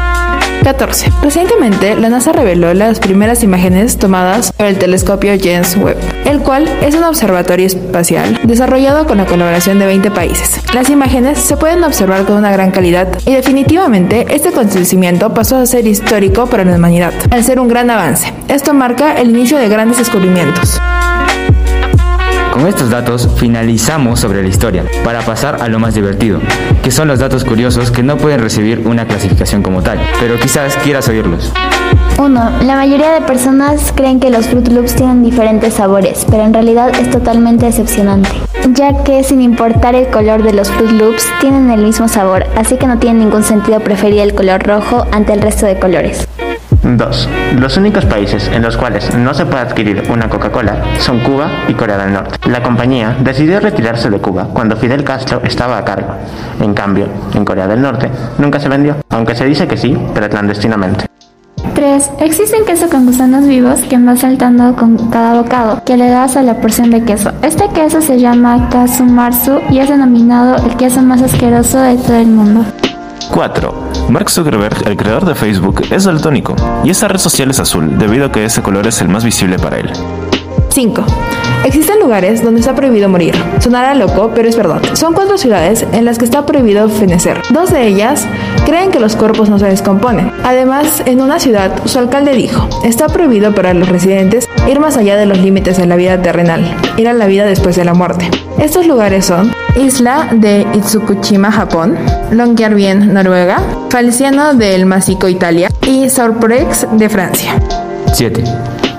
14. 0.68 1.10
Recientemente, 1.22 1.96
la 1.96 2.10
NASA 2.10 2.30
reveló 2.30 2.74
las 2.74 3.00
primeras 3.00 3.42
imágenes 3.42 3.96
tomadas 3.96 4.52
por 4.52 4.66
el 4.66 4.76
telescopio 4.76 5.32
James 5.40 5.74
Webb, 5.78 5.96
el 6.26 6.40
cual 6.40 6.68
es 6.82 6.94
un 6.94 7.04
observatorio 7.04 7.66
espacial 7.66 8.38
desarrollado 8.44 9.06
con 9.06 9.16
la 9.16 9.24
colaboración 9.24 9.78
de 9.78 9.86
20 9.86 10.10
países. 10.10 10.60
Las 10.74 10.90
imágenes 10.90 11.38
se 11.38 11.56
pueden 11.56 11.82
observar 11.84 12.26
con 12.26 12.36
una 12.36 12.52
gran 12.52 12.70
calidad 12.70 13.08
y 13.24 13.32
definitivamente 13.32 14.26
este 14.28 14.50
acontecimiento 14.50 15.32
pasó 15.32 15.56
a 15.56 15.64
ser 15.64 15.86
histórico 15.86 16.46
para 16.48 16.66
la 16.66 16.76
humanidad, 16.76 17.14
al 17.30 17.44
ser 17.44 17.60
un 17.60 17.68
gran 17.68 17.88
avance. 17.88 18.30
Esto 18.48 18.74
marca 18.74 19.14
el 19.14 19.30
inicio 19.30 19.56
de 19.56 19.70
grandes 19.70 19.96
descubrimientos. 19.96 20.78
Con 22.58 22.66
estos 22.66 22.90
datos 22.90 23.28
finalizamos 23.36 24.18
sobre 24.18 24.42
la 24.42 24.48
historia, 24.48 24.84
para 25.04 25.20
pasar 25.20 25.62
a 25.62 25.68
lo 25.68 25.78
más 25.78 25.94
divertido, 25.94 26.40
que 26.82 26.90
son 26.90 27.06
los 27.06 27.20
datos 27.20 27.44
curiosos 27.44 27.92
que 27.92 28.02
no 28.02 28.16
pueden 28.16 28.40
recibir 28.40 28.80
una 28.84 29.06
clasificación 29.06 29.62
como 29.62 29.80
tal, 29.80 30.00
pero 30.18 30.36
quizás 30.40 30.74
quieras 30.78 31.06
oírlos. 31.06 31.52
1. 32.18 32.50
La 32.64 32.74
mayoría 32.74 33.12
de 33.12 33.20
personas 33.20 33.92
creen 33.94 34.18
que 34.18 34.30
los 34.30 34.48
Fruit 34.48 34.66
Loops 34.66 34.96
tienen 34.96 35.22
diferentes 35.22 35.74
sabores, 35.74 36.26
pero 36.28 36.42
en 36.42 36.52
realidad 36.52 36.90
es 36.98 37.08
totalmente 37.12 37.66
decepcionante, 37.66 38.30
ya 38.72 39.04
que 39.04 39.22
sin 39.22 39.40
importar 39.40 39.94
el 39.94 40.08
color 40.08 40.42
de 40.42 40.52
los 40.52 40.68
Fruit 40.68 40.90
Loops 40.90 41.28
tienen 41.40 41.70
el 41.70 41.82
mismo 41.84 42.08
sabor, 42.08 42.44
así 42.56 42.76
que 42.76 42.88
no 42.88 42.98
tiene 42.98 43.20
ningún 43.20 43.44
sentido 43.44 43.78
preferir 43.78 44.18
el 44.18 44.34
color 44.34 44.64
rojo 44.64 45.06
ante 45.12 45.32
el 45.32 45.42
resto 45.42 45.64
de 45.64 45.78
colores. 45.78 46.26
2. 46.96 47.28
Los 47.58 47.76
únicos 47.76 48.04
países 48.06 48.48
en 48.48 48.62
los 48.62 48.76
cuales 48.76 49.14
no 49.14 49.34
se 49.34 49.44
puede 49.44 49.62
adquirir 49.62 50.04
una 50.10 50.28
Coca-Cola 50.28 50.82
son 50.98 51.20
Cuba 51.20 51.50
y 51.68 51.74
Corea 51.74 51.98
del 51.98 52.12
Norte. 52.12 52.48
La 52.48 52.62
compañía 52.62 53.16
decidió 53.20 53.60
retirarse 53.60 54.08
de 54.10 54.18
Cuba 54.18 54.48
cuando 54.52 54.76
Fidel 54.76 55.04
Castro 55.04 55.42
estaba 55.44 55.78
a 55.78 55.84
cargo. 55.84 56.14
En 56.60 56.74
cambio, 56.74 57.06
en 57.34 57.44
Corea 57.44 57.66
del 57.66 57.82
Norte 57.82 58.10
nunca 58.38 58.58
se 58.60 58.68
vendió, 58.68 58.96
aunque 59.10 59.34
se 59.34 59.44
dice 59.44 59.68
que 59.68 59.76
sí, 59.76 59.96
pero 60.14 60.28
clandestinamente. 60.28 61.06
3. 61.74 62.10
Existen 62.20 62.64
queso 62.64 62.88
con 62.88 63.06
gusanos 63.06 63.46
vivos 63.46 63.80
que 63.88 63.96
van 63.96 64.16
saltando 64.16 64.74
con 64.74 64.96
cada 65.10 65.40
bocado 65.40 65.82
que 65.84 65.96
le 65.96 66.08
das 66.08 66.36
a 66.36 66.42
la 66.42 66.60
porción 66.60 66.90
de 66.90 67.04
queso. 67.04 67.32
Este 67.42 67.68
queso 67.68 68.00
se 68.00 68.18
llama 68.18 68.68
Kasumarsu 68.70 69.60
y 69.70 69.78
es 69.78 69.88
denominado 69.88 70.56
el 70.64 70.76
queso 70.76 71.02
más 71.02 71.22
asqueroso 71.22 71.80
de 71.80 71.96
todo 71.96 72.16
el 72.16 72.26
mundo. 72.26 72.64
4. 73.30 73.97
Mark 74.08 74.30
Zuckerberg, 74.30 74.88
el 74.88 74.96
creador 74.96 75.26
de 75.26 75.34
Facebook, 75.34 75.82
es 75.90 76.04
daltónico, 76.04 76.56
y 76.82 76.90
esta 76.90 77.08
red 77.08 77.18
social 77.18 77.50
es 77.50 77.60
azul, 77.60 77.98
debido 77.98 78.26
a 78.26 78.32
que 78.32 78.44
ese 78.44 78.62
color 78.62 78.86
es 78.86 79.02
el 79.02 79.08
más 79.08 79.22
visible 79.22 79.58
para 79.58 79.78
él. 79.78 79.90
5. 80.70 81.04
Existen 81.64 82.00
lugares 82.00 82.42
donde 82.42 82.60
está 82.60 82.74
prohibido 82.74 83.08
morir. 83.08 83.34
Sonará 83.60 83.94
loco, 83.94 84.32
pero 84.34 84.48
es 84.48 84.56
verdad. 84.56 84.80
Son 84.94 85.12
cuatro 85.12 85.36
ciudades 85.38 85.86
en 85.92 86.04
las 86.04 86.18
que 86.18 86.24
está 86.24 86.46
prohibido 86.46 86.88
fenecer. 86.88 87.40
Dos 87.50 87.70
de 87.70 87.86
ellas 87.86 88.26
creen 88.64 88.90
que 88.90 89.00
los 89.00 89.16
cuerpos 89.16 89.50
no 89.50 89.58
se 89.58 89.66
descomponen. 89.66 90.32
Además, 90.44 91.02
en 91.06 91.20
una 91.20 91.38
ciudad, 91.38 91.72
su 91.84 91.98
alcalde 91.98 92.34
dijo, 92.34 92.68
está 92.84 93.06
prohibido 93.08 93.54
para 93.54 93.74
los 93.74 93.88
residentes 93.88 94.48
ir 94.66 94.80
más 94.80 94.96
allá 94.96 95.16
de 95.16 95.26
los 95.26 95.38
límites 95.38 95.76
de 95.76 95.86
la 95.86 95.96
vida 95.96 96.20
terrenal, 96.20 96.76
ir 96.96 97.08
a 97.08 97.12
la 97.12 97.26
vida 97.26 97.44
después 97.44 97.76
de 97.76 97.84
la 97.84 97.94
muerte. 97.94 98.30
Estos 98.58 98.86
lugares 98.86 99.26
son 99.26 99.52
Isla 99.76 100.28
de 100.32 100.66
Itsukushima, 100.74 101.52
Japón, 101.52 101.96
Longyearbyen, 102.30 103.12
Noruega, 103.12 103.60
Falciano 103.90 104.54
del 104.54 104.86
Masico, 104.86 105.28
Italia 105.28 105.68
y 105.86 106.08
Sorprex 106.08 106.86
de 106.92 107.08
Francia. 107.08 107.60
7. 108.12 108.42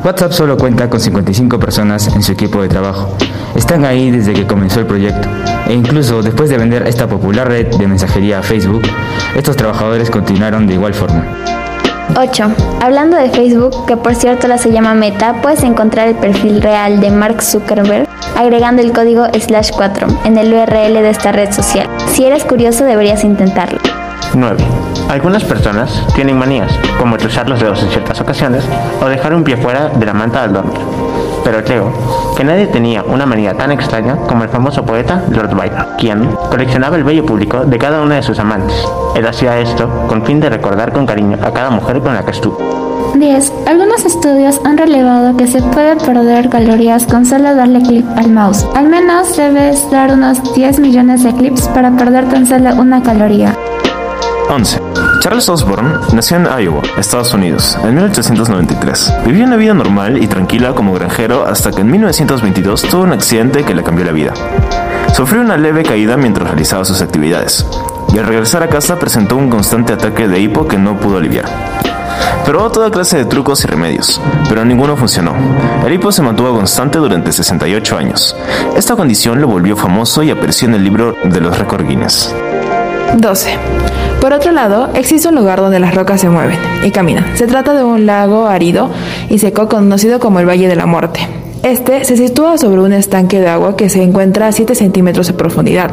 WhatsApp 0.03 0.31
solo 0.31 0.57
cuenta 0.57 0.89
con 0.89 0.99
55 0.99 1.59
personas 1.59 2.07
en 2.07 2.23
su 2.23 2.31
equipo 2.31 2.61
de 2.61 2.69
trabajo. 2.69 3.15
Están 3.55 3.83
ahí 3.83 4.11
desde 4.11 4.33
que 4.33 4.47
comenzó 4.47 4.79
el 4.79 4.85
proyecto. 4.85 5.27
E 5.67 5.73
incluso 5.73 6.21
después 6.21 6.49
de 6.49 6.57
vender 6.57 6.87
esta 6.87 7.07
popular 7.07 7.47
red 7.47 7.67
de 7.75 7.87
mensajería 7.87 8.39
a 8.39 8.43
Facebook, 8.43 8.83
estos 9.35 9.57
trabajadores 9.57 10.09
continuaron 10.09 10.67
de 10.67 10.75
igual 10.75 10.93
forma. 10.93 11.25
8. 12.17 12.51
Hablando 12.81 13.17
de 13.17 13.29
Facebook, 13.29 13.85
que 13.85 13.97
por 13.97 14.15
cierto 14.15 14.47
la 14.47 14.57
se 14.57 14.71
llama 14.71 14.93
Meta, 14.93 15.41
puedes 15.41 15.63
encontrar 15.63 16.07
el 16.07 16.15
perfil 16.15 16.61
real 16.61 16.99
de 17.01 17.11
Mark 17.11 17.43
Zuckerberg 17.43 18.07
agregando 18.35 18.81
el 18.81 18.93
código 18.93 19.25
slash 19.33 19.71
4 19.75 20.07
en 20.25 20.37
el 20.37 20.53
URL 20.53 20.93
de 20.93 21.09
esta 21.09 21.31
red 21.31 21.51
social. 21.51 21.87
Si 22.13 22.25
eres 22.25 22.45
curioso 22.45 22.85
deberías 22.85 23.23
intentarlo. 23.23 23.79
9. 24.33 24.63
Algunas 25.09 25.43
personas 25.43 26.05
tienen 26.13 26.37
manías, 26.37 26.71
como 26.99 27.17
cruzar 27.17 27.49
los 27.49 27.59
dedos 27.59 27.81
en 27.81 27.89
ciertas 27.89 28.21
ocasiones 28.21 28.63
o 29.01 29.05
dejar 29.05 29.33
un 29.33 29.43
pie 29.43 29.57
fuera 29.57 29.89
de 29.89 30.05
la 30.05 30.13
manta 30.13 30.43
al 30.43 30.53
dormir. 30.53 30.79
Pero 31.43 31.63
creo 31.63 31.91
que 32.37 32.43
nadie 32.43 32.67
tenía 32.67 33.03
una 33.03 33.25
manía 33.25 33.55
tan 33.55 33.71
extraña 33.71 34.17
como 34.27 34.43
el 34.43 34.49
famoso 34.49 34.85
poeta 34.85 35.23
Lord 35.31 35.55
Byron, 35.55 35.87
quien 35.97 36.29
coleccionaba 36.51 36.95
el 36.95 37.03
vello 37.03 37.25
público 37.25 37.65
de 37.65 37.79
cada 37.79 38.01
una 38.01 38.15
de 38.15 38.23
sus 38.23 38.37
amantes. 38.37 38.75
Él 39.15 39.25
hacía 39.25 39.57
esto 39.57 39.89
con 40.07 40.23
fin 40.23 40.39
de 40.39 40.49
recordar 40.49 40.93
con 40.93 41.07
cariño 41.07 41.39
a 41.41 41.51
cada 41.51 41.71
mujer 41.71 42.01
con 42.01 42.13
la 42.13 42.23
que 42.23 42.31
estuvo. 42.31 42.59
10. 43.15 43.51
Algunos 43.65 44.05
estudios 44.05 44.61
han 44.63 44.77
relevado 44.77 45.35
que 45.35 45.47
se 45.47 45.63
puede 45.63 45.95
perder 45.95 46.49
calorías 46.49 47.07
con 47.07 47.25
solo 47.25 47.55
darle 47.55 47.81
clic 47.81 48.05
al 48.15 48.29
mouse. 48.29 48.67
Al 48.75 48.87
menos 48.87 49.35
debes 49.35 49.89
dar 49.89 50.13
unos 50.13 50.53
10 50.53 50.79
millones 50.79 51.23
de 51.23 51.33
clips 51.33 51.67
para 51.69 51.89
perder 51.97 52.29
tan 52.29 52.45
solo 52.45 52.75
una 52.75 53.01
caloría. 53.01 53.55
11. 54.49 54.88
Charles 55.19 55.49
Osborne 55.49 55.95
nació 56.13 56.37
en 56.37 56.45
Iowa, 56.45 56.81
Estados 56.97 57.33
Unidos, 57.33 57.77
en 57.83 57.95
1893. 57.95 59.13
Vivió 59.25 59.43
una 59.43 59.57
vida 59.57 59.73
normal 59.73 60.21
y 60.23 60.27
tranquila 60.27 60.73
como 60.73 60.93
granjero 60.93 61.45
hasta 61.45 61.71
que 61.71 61.81
en 61.81 61.91
1922 61.91 62.83
tuvo 62.83 63.03
un 63.03 63.11
accidente 63.11 63.63
que 63.65 63.75
le 63.75 63.83
cambió 63.83 64.05
la 64.05 64.13
vida. 64.13 64.33
Sufrió 65.13 65.41
una 65.41 65.57
leve 65.57 65.83
caída 65.83 66.15
mientras 66.15 66.47
realizaba 66.47 66.85
sus 66.85 67.01
actividades, 67.01 67.65
y 68.13 68.17
al 68.17 68.27
regresar 68.27 68.63
a 68.63 68.69
casa 68.69 68.97
presentó 68.97 69.35
un 69.35 69.49
constante 69.49 69.91
ataque 69.91 70.29
de 70.29 70.39
hipo 70.39 70.67
que 70.67 70.77
no 70.77 70.97
pudo 70.97 71.17
aliviar. 71.17 71.45
Probó 72.45 72.71
toda 72.71 72.89
clase 72.89 73.17
de 73.17 73.25
trucos 73.25 73.63
y 73.65 73.67
remedios, 73.67 74.21
pero 74.47 74.63
ninguno 74.63 74.95
funcionó. 74.95 75.35
El 75.85 75.93
hipo 75.93 76.13
se 76.13 76.21
mantuvo 76.21 76.55
constante 76.55 76.97
durante 76.97 77.33
68 77.33 77.97
años. 77.97 78.35
Esta 78.75 78.95
condición 78.95 79.41
lo 79.41 79.47
volvió 79.47 79.75
famoso 79.75 80.23
y 80.23 80.31
apareció 80.31 80.69
en 80.69 80.75
el 80.75 80.83
libro 80.83 81.15
de 81.25 81.41
los 81.41 81.57
récords 81.57 81.87
Guinness. 81.87 82.33
12. 83.17 83.57
Por 84.21 84.33
otro 84.33 84.51
lado, 84.51 84.89
existe 84.95 85.29
un 85.29 85.35
lugar 85.35 85.61
donde 85.61 85.79
las 85.79 85.95
rocas 85.95 86.19
se 86.19 86.29
mueven 86.29 86.57
y 86.83 86.91
caminan. 86.91 87.37
Se 87.37 87.47
trata 87.47 87.73
de 87.73 87.83
un 87.83 88.05
lago 88.05 88.47
árido 88.47 88.89
y 89.29 89.39
seco 89.39 89.69
conocido 89.69 90.19
como 90.19 90.39
el 90.39 90.47
Valle 90.47 90.67
de 90.67 90.75
la 90.75 90.85
Muerte. 90.85 91.21
Este 91.63 92.03
se 92.03 92.17
sitúa 92.17 92.57
sobre 92.57 92.81
un 92.81 92.91
estanque 92.91 93.39
de 93.39 93.47
agua 93.47 93.77
que 93.77 93.89
se 93.89 94.03
encuentra 94.03 94.47
a 94.47 94.51
7 94.51 94.75
centímetros 94.75 95.27
de 95.27 95.33
profundidad. 95.33 95.91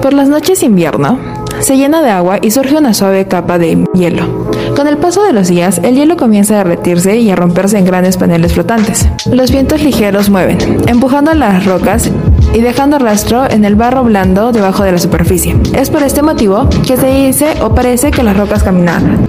Por 0.00 0.14
las 0.14 0.28
noches 0.28 0.60
de 0.60 0.66
invierno, 0.66 1.18
se 1.60 1.76
llena 1.76 2.02
de 2.02 2.10
agua 2.10 2.38
y 2.40 2.50
surge 2.50 2.76
una 2.76 2.94
suave 2.94 3.26
capa 3.26 3.58
de 3.58 3.84
hielo. 3.94 4.46
Con 4.74 4.86
el 4.86 4.98
paso 4.98 5.24
de 5.24 5.32
los 5.32 5.48
días, 5.48 5.80
el 5.82 5.96
hielo 5.96 6.16
comienza 6.16 6.54
a 6.54 6.58
derretirse 6.58 7.16
y 7.16 7.30
a 7.30 7.36
romperse 7.36 7.78
en 7.78 7.84
grandes 7.84 8.16
paneles 8.16 8.52
flotantes. 8.52 9.08
Los 9.30 9.50
vientos 9.50 9.82
ligeros 9.82 10.28
mueven, 10.28 10.58
empujando 10.86 11.32
las 11.34 11.64
rocas 11.64 12.10
y 12.54 12.60
dejando 12.60 12.98
rastro 12.98 13.48
en 13.48 13.64
el 13.64 13.76
barro 13.76 14.04
blando 14.04 14.52
debajo 14.52 14.84
de 14.84 14.92
la 14.92 14.98
superficie. 14.98 15.56
Es 15.74 15.90
por 15.90 16.02
este 16.02 16.22
motivo 16.22 16.68
que 16.86 16.96
se 16.96 17.08
dice 17.08 17.54
o 17.62 17.74
parece 17.74 18.10
que 18.10 18.22
las 18.22 18.36
rocas 18.36 18.62
caminan. 18.62 19.26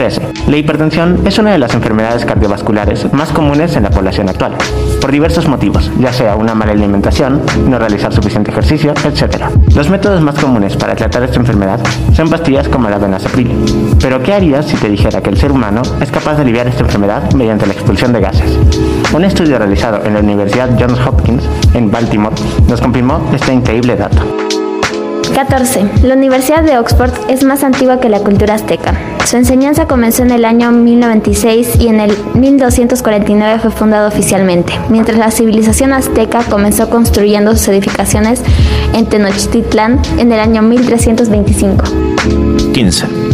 13. 0.00 0.48
La 0.48 0.56
hipertensión 0.56 1.26
es 1.26 1.38
una 1.38 1.52
de 1.52 1.58
las 1.58 1.74
enfermedades 1.74 2.24
cardiovasculares 2.24 3.12
más 3.12 3.28
comunes 3.32 3.76
en 3.76 3.82
la 3.82 3.90
población 3.90 4.30
actual, 4.30 4.54
por 4.98 5.12
diversos 5.12 5.46
motivos, 5.46 5.90
ya 6.00 6.10
sea 6.10 6.36
una 6.36 6.54
mala 6.54 6.72
alimentación, 6.72 7.42
no 7.68 7.78
realizar 7.78 8.10
suficiente 8.10 8.50
ejercicio, 8.50 8.94
etc. 9.04 9.44
Los 9.74 9.90
métodos 9.90 10.22
más 10.22 10.38
comunes 10.38 10.74
para 10.74 10.96
tratar 10.96 11.24
esta 11.24 11.36
enfermedad 11.36 11.80
son 12.14 12.30
pastillas 12.30 12.66
como 12.70 12.88
la 12.88 12.96
benazepril. 12.96 13.52
Pero 14.00 14.22
¿qué 14.22 14.32
harías 14.32 14.64
si 14.64 14.78
te 14.78 14.88
dijera 14.88 15.20
que 15.20 15.28
el 15.28 15.36
ser 15.36 15.52
humano 15.52 15.82
es 16.00 16.10
capaz 16.10 16.36
de 16.36 16.42
aliviar 16.44 16.66
esta 16.66 16.84
enfermedad 16.84 17.30
mediante 17.34 17.66
la 17.66 17.74
expulsión 17.74 18.14
de 18.14 18.20
gases? 18.20 18.58
Un 19.12 19.26
estudio 19.26 19.58
realizado 19.58 20.02
en 20.06 20.14
la 20.14 20.20
Universidad 20.20 20.70
Johns 20.80 20.98
Hopkins 21.06 21.44
en 21.74 21.90
Baltimore 21.90 22.36
nos 22.70 22.80
confirmó 22.80 23.20
este 23.34 23.52
increíble 23.52 23.96
dato. 23.96 24.39
14. 25.46 26.02
La 26.02 26.16
Universidad 26.16 26.62
de 26.62 26.76
Oxford 26.76 27.12
es 27.30 27.44
más 27.44 27.64
antigua 27.64 27.98
que 27.98 28.10
la 28.10 28.20
cultura 28.20 28.56
azteca. 28.56 28.92
Su 29.24 29.38
enseñanza 29.38 29.86
comenzó 29.86 30.22
en 30.22 30.32
el 30.32 30.44
año 30.44 30.70
1096 30.70 31.76
y 31.80 31.88
en 31.88 31.98
el 31.98 32.14
1249 32.34 33.58
fue 33.58 33.70
fundada 33.70 34.06
oficialmente, 34.06 34.74
mientras 34.90 35.16
la 35.16 35.30
civilización 35.30 35.94
azteca 35.94 36.44
comenzó 36.44 36.90
construyendo 36.90 37.52
sus 37.56 37.68
edificaciones 37.68 38.42
en 38.92 39.06
Tenochtitlán 39.06 40.02
en 40.18 40.30
el 40.30 40.40
año 40.40 40.60
1325. 40.60 41.84
15. 42.74 43.29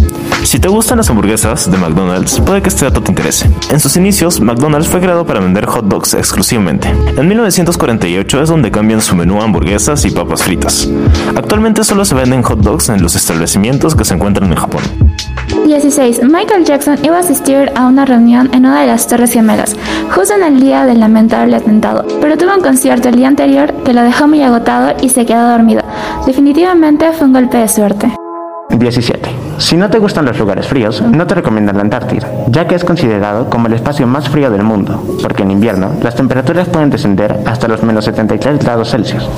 Si 0.47 0.61
te 0.61 0.69
gustan 0.69 0.99
las 0.99 1.11
hamburguesas 1.11 1.69
de 1.69 1.76
McDonald's, 1.76 2.38
puede 2.38 2.62
que 2.62 2.69
este 2.69 2.85
dato 2.85 3.03
te 3.03 3.11
interese. 3.11 3.50
En 3.69 3.81
sus 3.81 3.97
inicios, 3.97 4.41
McDonald's 4.41 4.87
fue 4.87 5.00
creado 5.00 5.26
para 5.26 5.41
vender 5.41 5.67
hot 5.67 5.87
dogs 5.87 6.15
exclusivamente. 6.15 6.88
En 6.88 7.26
1948 7.26 8.43
es 8.43 8.49
donde 8.49 8.71
cambian 8.71 9.00
su 9.00 9.17
menú 9.17 9.41
a 9.41 9.45
hamburguesas 9.45 10.05
y 10.05 10.12
papas 10.12 10.45
fritas. 10.45 10.88
Actualmente 11.35 11.83
solo 11.83 12.05
se 12.05 12.15
venden 12.15 12.45
hot 12.45 12.61
dogs 12.61 12.91
en 12.91 13.03
los 13.03 13.17
establecimientos 13.17 13.97
que 13.97 14.05
se 14.05 14.15
encuentran 14.15 14.53
en 14.53 14.57
Japón. 14.57 14.83
16. 15.67 16.23
Michael 16.23 16.65
Jackson 16.65 17.05
iba 17.05 17.17
a 17.17 17.21
asistir 17.21 17.73
a 17.75 17.87
una 17.88 18.05
reunión 18.05 18.49
en 18.53 18.67
una 18.67 18.83
de 18.83 18.87
las 18.87 19.09
Torres 19.09 19.33
Gemelas, 19.33 19.75
justo 20.15 20.33
en 20.37 20.45
el 20.45 20.61
día 20.61 20.87
del 20.87 21.00
lamentable 21.00 21.57
atentado, 21.57 22.07
pero 22.21 22.38
tuvo 22.38 22.55
un 22.55 22.62
concierto 22.62 23.09
el 23.09 23.17
día 23.17 23.26
anterior 23.26 23.75
que 23.85 23.93
lo 23.93 24.03
dejó 24.03 24.29
muy 24.29 24.43
agotado 24.43 24.95
y 25.03 25.09
se 25.09 25.26
quedó 25.26 25.49
dormido. 25.50 25.83
Definitivamente 26.25 27.12
fue 27.15 27.26
un 27.26 27.33
golpe 27.33 27.59
de 27.59 27.67
suerte. 27.67 28.17
17. 28.78 29.30
Si 29.59 29.76
no 29.76 29.88
te 29.88 29.99
gustan 29.99 30.26
los 30.26 30.38
lugares 30.38 30.66
fríos, 30.66 31.00
no 31.00 31.26
te 31.26 31.35
recomiendo 31.35 31.73
la 31.73 31.80
Antártida, 31.80 32.28
ya 32.49 32.66
que 32.66 32.75
es 32.75 32.85
considerado 32.85 33.49
como 33.49 33.68
el 33.68 33.73
espacio 33.73 34.06
más 34.06 34.28
frío 34.28 34.50
del 34.50 34.62
mundo, 34.62 35.02
porque 35.23 35.42
en 35.42 35.50
invierno 35.50 35.92
las 36.02 36.14
temperaturas 36.14 36.68
pueden 36.68 36.90
descender 36.90 37.38
hasta 37.47 37.68
los 37.68 37.83
menos 37.83 38.04
73 38.04 38.59
grados 38.59 38.90
Celsius. 38.90 39.28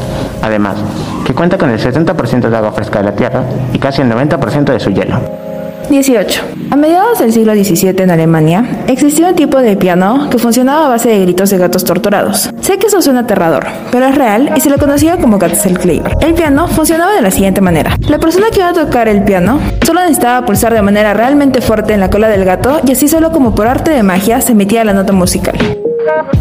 Además, 0.42 0.76
que 1.24 1.34
cuenta 1.34 1.56
con 1.58 1.70
el 1.70 1.78
70% 1.78 2.48
de 2.48 2.56
agua 2.56 2.72
fresca 2.72 2.98
de 2.98 3.04
la 3.04 3.16
Tierra 3.16 3.44
y 3.72 3.78
casi 3.78 4.02
el 4.02 4.10
90% 4.10 4.72
de 4.72 4.80
su 4.80 4.90
hielo. 4.90 5.47
18. 5.88 6.42
A 6.70 6.76
mediados 6.76 7.18
del 7.18 7.32
siglo 7.32 7.54
XVII 7.54 8.02
en 8.02 8.10
Alemania, 8.10 8.84
existía 8.86 9.28
un 9.28 9.34
tipo 9.34 9.58
de 9.58 9.76
piano 9.76 10.28
que 10.30 10.38
funcionaba 10.38 10.86
a 10.86 10.88
base 10.90 11.08
de 11.08 11.20
gritos 11.20 11.50
de 11.50 11.58
gatos 11.58 11.84
torturados. 11.84 12.50
Sé 12.60 12.78
que 12.78 12.88
eso 12.88 13.00
suena 13.00 13.20
aterrador, 13.20 13.66
pero 13.90 14.06
es 14.06 14.14
real 14.14 14.52
y 14.54 14.60
se 14.60 14.68
le 14.68 14.76
conocía 14.76 15.16
como 15.16 15.38
Katzelkleiber. 15.38 16.16
El 16.20 16.34
piano 16.34 16.68
funcionaba 16.68 17.14
de 17.14 17.22
la 17.22 17.30
siguiente 17.30 17.60
manera. 17.60 17.96
La 18.08 18.18
persona 18.18 18.46
que 18.52 18.60
iba 18.60 18.68
a 18.68 18.74
tocar 18.74 19.08
el 19.08 19.24
piano 19.24 19.60
solo 19.84 20.00
necesitaba 20.00 20.44
pulsar 20.44 20.74
de 20.74 20.82
manera 20.82 21.14
realmente 21.14 21.60
fuerte 21.62 21.94
en 21.94 22.00
la 22.00 22.10
cola 22.10 22.28
del 22.28 22.44
gato 22.44 22.80
y 22.86 22.92
así 22.92 23.08
solo 23.08 23.32
como 23.32 23.54
por 23.54 23.66
arte 23.66 23.90
de 23.90 24.02
magia 24.02 24.40
se 24.40 24.52
emitía 24.52 24.84
la 24.84 24.92
nota 24.92 25.12
musical. 25.12 25.56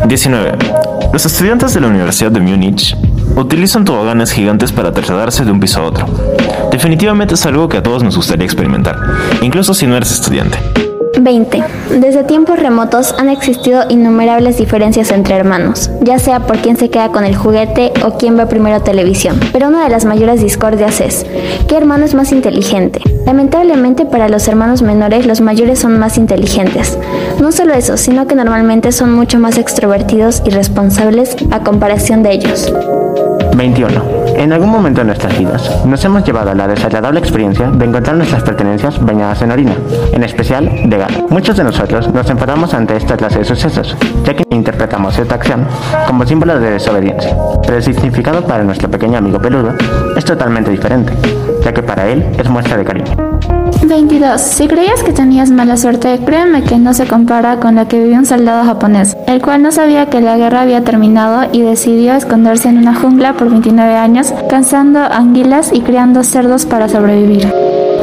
19. 0.07 0.51
Los 1.13 1.25
estudiantes 1.25 1.73
de 1.73 1.81
la 1.81 1.87
Universidad 1.87 2.31
de 2.31 2.41
Múnich 2.41 2.95
utilizan 3.35 3.85
toboganes 3.85 4.31
gigantes 4.31 4.71
para 4.71 4.91
trasladarse 4.91 5.45
de 5.45 5.51
un 5.51 5.59
piso 5.59 5.81
a 5.81 5.85
otro. 5.85 6.05
Definitivamente 6.77 7.33
es 7.33 7.43
algo 7.47 7.67
que 7.67 7.77
a 7.77 7.81
todos 7.81 8.03
nos 8.03 8.15
gustaría 8.15 8.45
experimentar, 8.45 8.99
incluso 9.41 9.73
si 9.73 9.87
no 9.87 9.97
eres 9.97 10.11
estudiante. 10.11 10.59
20. 11.19 11.63
Desde 11.99 12.23
tiempos 12.23 12.59
remotos 12.59 13.15
han 13.17 13.29
existido 13.29 13.85
innumerables 13.89 14.57
diferencias 14.57 15.09
entre 15.09 15.33
hermanos, 15.33 15.89
ya 16.01 16.19
sea 16.19 16.41
por 16.41 16.59
quién 16.59 16.77
se 16.77 16.91
queda 16.91 17.09
con 17.09 17.25
el 17.25 17.35
juguete 17.35 17.93
o 18.05 18.19
quién 18.19 18.37
ve 18.37 18.45
primero 18.45 18.83
televisión. 18.83 19.39
Pero 19.51 19.69
una 19.69 19.85
de 19.85 19.89
las 19.89 20.05
mayores 20.05 20.39
discordias 20.39 21.01
es, 21.01 21.25
¿qué 21.67 21.77
hermano 21.77 22.05
es 22.05 22.13
más 22.13 22.31
inteligente? 22.31 23.01
Lamentablemente 23.25 24.05
para 24.05 24.29
los 24.29 24.47
hermanos 24.47 24.83
menores 24.83 25.25
los 25.25 25.41
mayores 25.41 25.79
son 25.79 25.97
más 25.97 26.19
inteligentes. 26.19 26.99
No 27.41 27.51
solo 27.51 27.73
eso, 27.73 27.97
sino 27.97 28.27
que 28.27 28.35
normalmente 28.35 28.91
son 28.91 29.13
mucho 29.13 29.39
más 29.39 29.57
extrovertidos 29.57 30.43
y 30.45 30.51
responsables 30.51 31.37
a 31.49 31.61
comparación 31.61 32.21
de 32.21 32.33
ellos. 32.33 32.71
21. 33.55 34.26
En 34.37 34.53
algún 34.53 34.69
momento 34.69 35.01
de 35.01 35.07
nuestras 35.07 35.37
vidas 35.37 35.83
nos 35.83 36.05
hemos 36.05 36.23
llevado 36.23 36.51
a 36.51 36.55
la 36.55 36.67
desagradable 36.67 37.19
experiencia 37.19 37.71
de 37.71 37.85
encontrar 37.85 38.15
nuestras 38.15 38.43
pertenencias 38.43 39.03
bañadas 39.03 39.41
en 39.41 39.51
orina, 39.51 39.73
en 40.13 40.23
especial 40.23 40.89
de 40.89 40.97
gato. 40.97 41.25
Muchos 41.29 41.57
de 41.57 41.63
nosotros 41.63 42.13
nos 42.13 42.29
enfadamos 42.29 42.73
ante 42.75 42.95
esta 42.95 43.17
clase 43.17 43.39
de 43.39 43.45
sucesos, 43.45 43.97
ya 44.23 44.35
que 44.35 44.43
interpretamos 44.51 45.17
esta 45.17 45.35
acción 45.35 45.65
como 46.05 46.25
símbolo 46.25 46.59
de 46.59 46.69
desobediencia. 46.69 47.35
Pero 47.63 47.77
el 47.77 47.83
significado 47.83 48.45
para 48.45 48.63
nuestro 48.63 48.89
pequeño 48.91 49.17
amigo 49.17 49.39
peludo 49.39 49.73
es 50.15 50.23
totalmente 50.23 50.69
diferente, 50.69 51.13
ya 51.63 51.73
que 51.73 51.81
para 51.81 52.07
él 52.07 52.23
es 52.37 52.47
muestra 52.47 52.77
de 52.77 52.85
cariño. 52.85 53.66
22. 53.85 54.41
Si 54.41 54.67
creías 54.67 55.03
que 55.03 55.13
tenías 55.13 55.51
mala 55.51 55.77
suerte, 55.77 56.19
créeme 56.25 56.63
que 56.63 56.77
no 56.77 56.93
se 56.93 57.07
compara 57.07 57.59
con 57.59 57.75
la 57.75 57.87
que 57.87 57.99
vivió 57.99 58.17
un 58.17 58.25
soldado 58.25 58.63
japonés, 58.65 59.17
el 59.27 59.41
cual 59.41 59.61
no 59.61 59.71
sabía 59.71 60.07
que 60.07 60.21
la 60.21 60.37
guerra 60.37 60.61
había 60.61 60.83
terminado 60.83 61.49
y 61.51 61.61
decidió 61.61 62.13
esconderse 62.13 62.69
en 62.69 62.77
una 62.77 62.95
jungla 62.95 63.33
por 63.33 63.49
29 63.49 63.95
años, 63.95 64.33
cazando 64.49 64.99
anguilas 64.99 65.71
y 65.73 65.81
criando 65.81 66.23
cerdos 66.23 66.65
para 66.65 66.89
sobrevivir. 66.89 67.53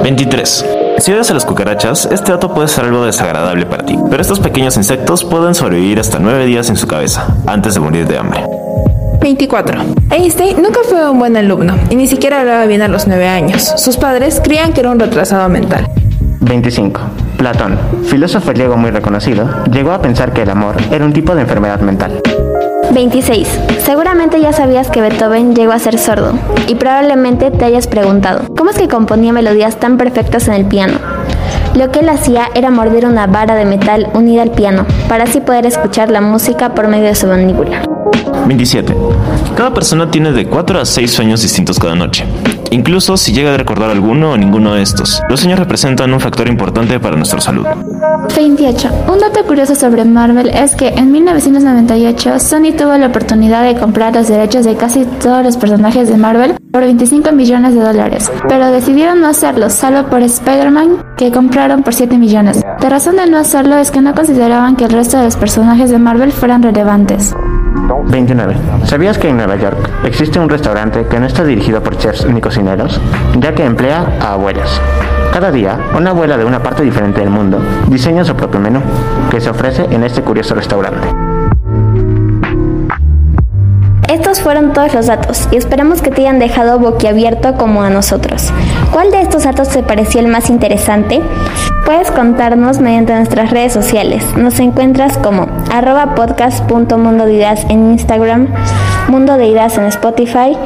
23. 0.02 0.66
Si 0.99 1.12
odias 1.12 1.31
a 1.31 1.35
las 1.35 1.45
cucarachas, 1.45 2.09
este 2.11 2.33
dato 2.33 2.54
puede 2.54 2.69
ser 2.69 2.85
algo 2.85 3.04
desagradable 3.04 3.66
para 3.66 3.85
ti, 3.85 3.99
pero 4.11 4.23
estos 4.23 4.40
pequeños 4.40 4.76
insectos 4.76 5.25
pueden 5.25 5.54
sobrevivir 5.54 5.99
hasta 5.99 6.19
9 6.19 6.47
días 6.47 6.71
en 6.71 6.76
su 6.76 6.87
cabeza, 6.87 7.26
antes 7.47 7.75
de 7.75 7.81
morir 7.81 8.07
de 8.07 8.19
hambre. 8.19 8.63
24. 9.25 9.81
Einstein 10.11 10.61
nunca 10.61 10.81
fue 10.87 11.09
un 11.09 11.19
buen 11.19 11.35
alumno 11.35 11.76
y 11.88 11.97
ni 11.97 12.07
siquiera 12.07 12.43
hablaba 12.43 12.66
bien 12.66 12.83
a 12.83 12.88
los 12.88 13.07
9 13.07 13.26
años. 13.26 13.73
Sus 13.78 13.97
padres 13.97 14.38
creían 14.45 14.75
que 14.75 14.81
era 14.81 14.90
un 14.90 15.00
retrasado 15.00 15.49
mental. 15.49 15.88
25. 16.43 17.00
Platón, 17.38 17.78
filósofo 18.04 18.50
griego 18.50 18.76
muy 18.76 18.90
reconocido, 18.90 19.49
llegó 19.73 19.93
a 19.93 20.02
pensar 20.02 20.35
que 20.35 20.43
el 20.43 20.50
amor 20.50 20.76
era 20.90 21.07
un 21.07 21.14
tipo 21.14 21.35
de 21.35 21.40
enfermedad 21.40 21.81
mental. 21.81 22.21
26. 22.93 23.49
Seguramente 23.78 24.43
ya 24.43 24.52
sabías 24.52 24.90
que 24.90 25.00
Beethoven 25.00 25.54
llegó 25.54 25.73
a 25.73 25.78
ser 25.78 25.97
sordo 25.97 26.35
y 26.69 26.75
probablemente 26.75 27.50
te 27.50 27.64
hayas 27.64 27.87
preguntado, 27.87 28.43
¿cómo 28.54 28.73
es 28.73 28.76
que 28.76 28.88
componía 28.88 29.33
melodías 29.33 29.81
tan 29.81 29.97
perfectas 29.97 30.49
en 30.49 30.54
el 30.54 30.66
piano? 30.66 30.99
Lo 31.75 31.90
que 31.90 32.00
él 32.00 32.09
hacía 32.09 32.49
era 32.54 32.71
morder 32.71 33.04
una 33.04 33.26
vara 33.26 33.57
de 33.57 33.64
metal 33.64 34.09
unida 34.14 34.43
al 34.43 34.52
piano, 34.52 34.87
para 35.09 35.25
así 35.25 35.40
poder 35.40 35.66
escuchar 35.66 36.09
la 36.09 36.21
música 36.21 36.73
por 36.73 36.87
medio 36.87 37.07
de 37.07 37.16
su 37.16 37.26
mandíbula. 37.26 37.83
27. 38.47 38.95
Cada 39.57 39.75
persona 39.75 40.09
tiene 40.11 40.31
de 40.31 40.47
4 40.47 40.81
a 40.81 40.85
6 40.85 41.11
sueños 41.11 41.43
distintos 41.43 41.81
cada 41.81 41.97
noche. 41.97 42.25
Incluso 42.71 43.16
si 43.16 43.33
llega 43.33 43.54
a 43.54 43.57
recordar 43.57 43.90
alguno 43.90 44.32
o 44.32 44.37
ninguno 44.37 44.75
de 44.75 44.82
estos, 44.82 45.21
los 45.28 45.41
sueños 45.41 45.58
representan 45.58 46.13
un 46.13 46.21
factor 46.21 46.47
importante 46.47 47.00
para 47.00 47.17
nuestra 47.17 47.41
salud. 47.41 47.67
28. 48.37 48.89
Un 49.13 49.19
dato 49.19 49.45
curioso 49.45 49.75
sobre 49.75 50.04
Marvel 50.04 50.49
es 50.49 50.75
que 50.75 50.89
en 50.89 51.13
1998 51.13 52.41
Sony 52.41 52.73
tuvo 52.76 52.97
la 52.97 53.06
oportunidad 53.06 53.63
de 53.65 53.78
comprar 53.78 54.15
los 54.15 54.28
derechos 54.28 54.65
de 54.65 54.76
casi 54.76 55.04
todos 55.04 55.45
los 55.45 55.56
personajes 55.56 56.08
de 56.08 56.17
Marvel 56.17 56.54
por 56.73 56.82
25 56.82 57.32
millones 57.32 57.75
de 57.75 57.80
dólares, 57.80 58.30
pero 58.49 58.71
decidieron 58.71 59.21
no 59.21 59.28
hacerlo, 59.28 59.71
salvo 59.71 60.08
por 60.08 60.23
Spider-Man, 60.23 61.04
que 61.17 61.30
compraron 61.30 61.82
por 61.82 61.95
7 61.95 62.19
millones. 62.19 62.63
La 62.80 62.89
razón 62.89 63.17
de 63.17 63.26
no 63.26 63.39
hacerlo 63.39 63.76
es 63.76 63.91
que 63.91 64.00
no 64.00 64.15
consideraban 64.15 64.76
que 64.76 64.84
el 64.84 64.91
resto 64.91 65.19
de 65.19 65.25
los 65.25 65.37
personajes 65.37 65.91
de 65.91 65.99
Marvel 65.99 66.32
fueran 66.32 66.63
relevantes. 66.63 67.34
29. 68.06 68.56
¿Sabías 68.84 69.19
que 69.19 69.28
en 69.28 69.37
Nueva 69.37 69.56
York 69.56 69.91
existe 70.04 70.39
un 70.39 70.49
restaurante 70.49 71.06
que 71.06 71.21
no 71.21 71.26
está 71.26 71.45
dirigido 71.45 71.82
por 71.82 71.97
chefs 71.97 72.26
ni 72.26 72.41
cocineros, 72.41 73.00
ya 73.39 73.54
que 73.54 73.65
emplea 73.65 74.19
a 74.21 74.32
abuelas? 74.32 74.80
Cada 75.34 75.50
día, 75.50 75.76
una 75.99 76.10
abuela 76.10 76.36
de 76.36 76.44
una 76.44 76.62
parte 76.62 76.84
diferente 76.84 77.18
del 77.18 77.28
mundo 77.28 77.58
diseña 77.88 78.25
su 78.25 78.36
propio 78.36 78.60
menú, 78.60 78.80
que 79.32 79.40
se 79.40 79.50
ofrece 79.50 79.82
en 79.90 80.04
este 80.04 80.23
curioso 80.23 80.54
restaurante. 80.54 81.08
Estos 84.08 84.40
fueron 84.40 84.73
todos 84.73 84.94
los 84.94 85.08
datos 85.08 85.49
y 85.50 85.56
esperamos 85.56 86.02
que 86.02 86.12
te 86.12 86.20
hayan 86.20 86.38
dejado 86.38 86.78
boquiabierto 86.78 87.54
como 87.54 87.82
a 87.82 87.90
nosotros. 87.90 88.52
¿Cuál 88.92 89.10
de 89.10 89.23
estos 89.23 89.42
datos 89.42 89.70
te 89.70 89.82
pareció 89.82 90.20
el 90.20 90.28
más 90.28 90.50
interesante? 90.50 91.20
Puedes 91.84 92.12
contarnos 92.12 92.78
mediante 92.78 93.12
nuestras 93.16 93.50
redes 93.50 93.73
sociales. 93.73 94.25
Nos 94.36 94.60
encuentras 94.60 95.18
como 95.18 95.49
arroba 95.73 96.14
podcast.mundo 96.14 97.26
en 97.26 97.90
Instagram, 97.90 98.47
Mundo 99.08 99.36
de 99.36 99.49
Ideas 99.49 99.78
en 99.78 99.86
Spotify, 99.86 100.56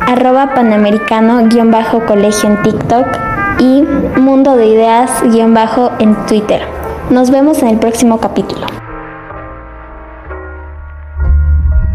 arroba 0.00 0.52
panamericano-colegio 0.52 2.50
en 2.50 2.62
TikTok 2.64 3.25
y 3.58 3.82
Mundo 4.18 4.56
de 4.56 4.66
Ideas-en 4.66 6.26
Twitter. 6.26 6.62
Nos 7.10 7.30
vemos 7.30 7.62
en 7.62 7.68
el 7.68 7.78
próximo 7.78 8.18
capítulo. 8.18 8.66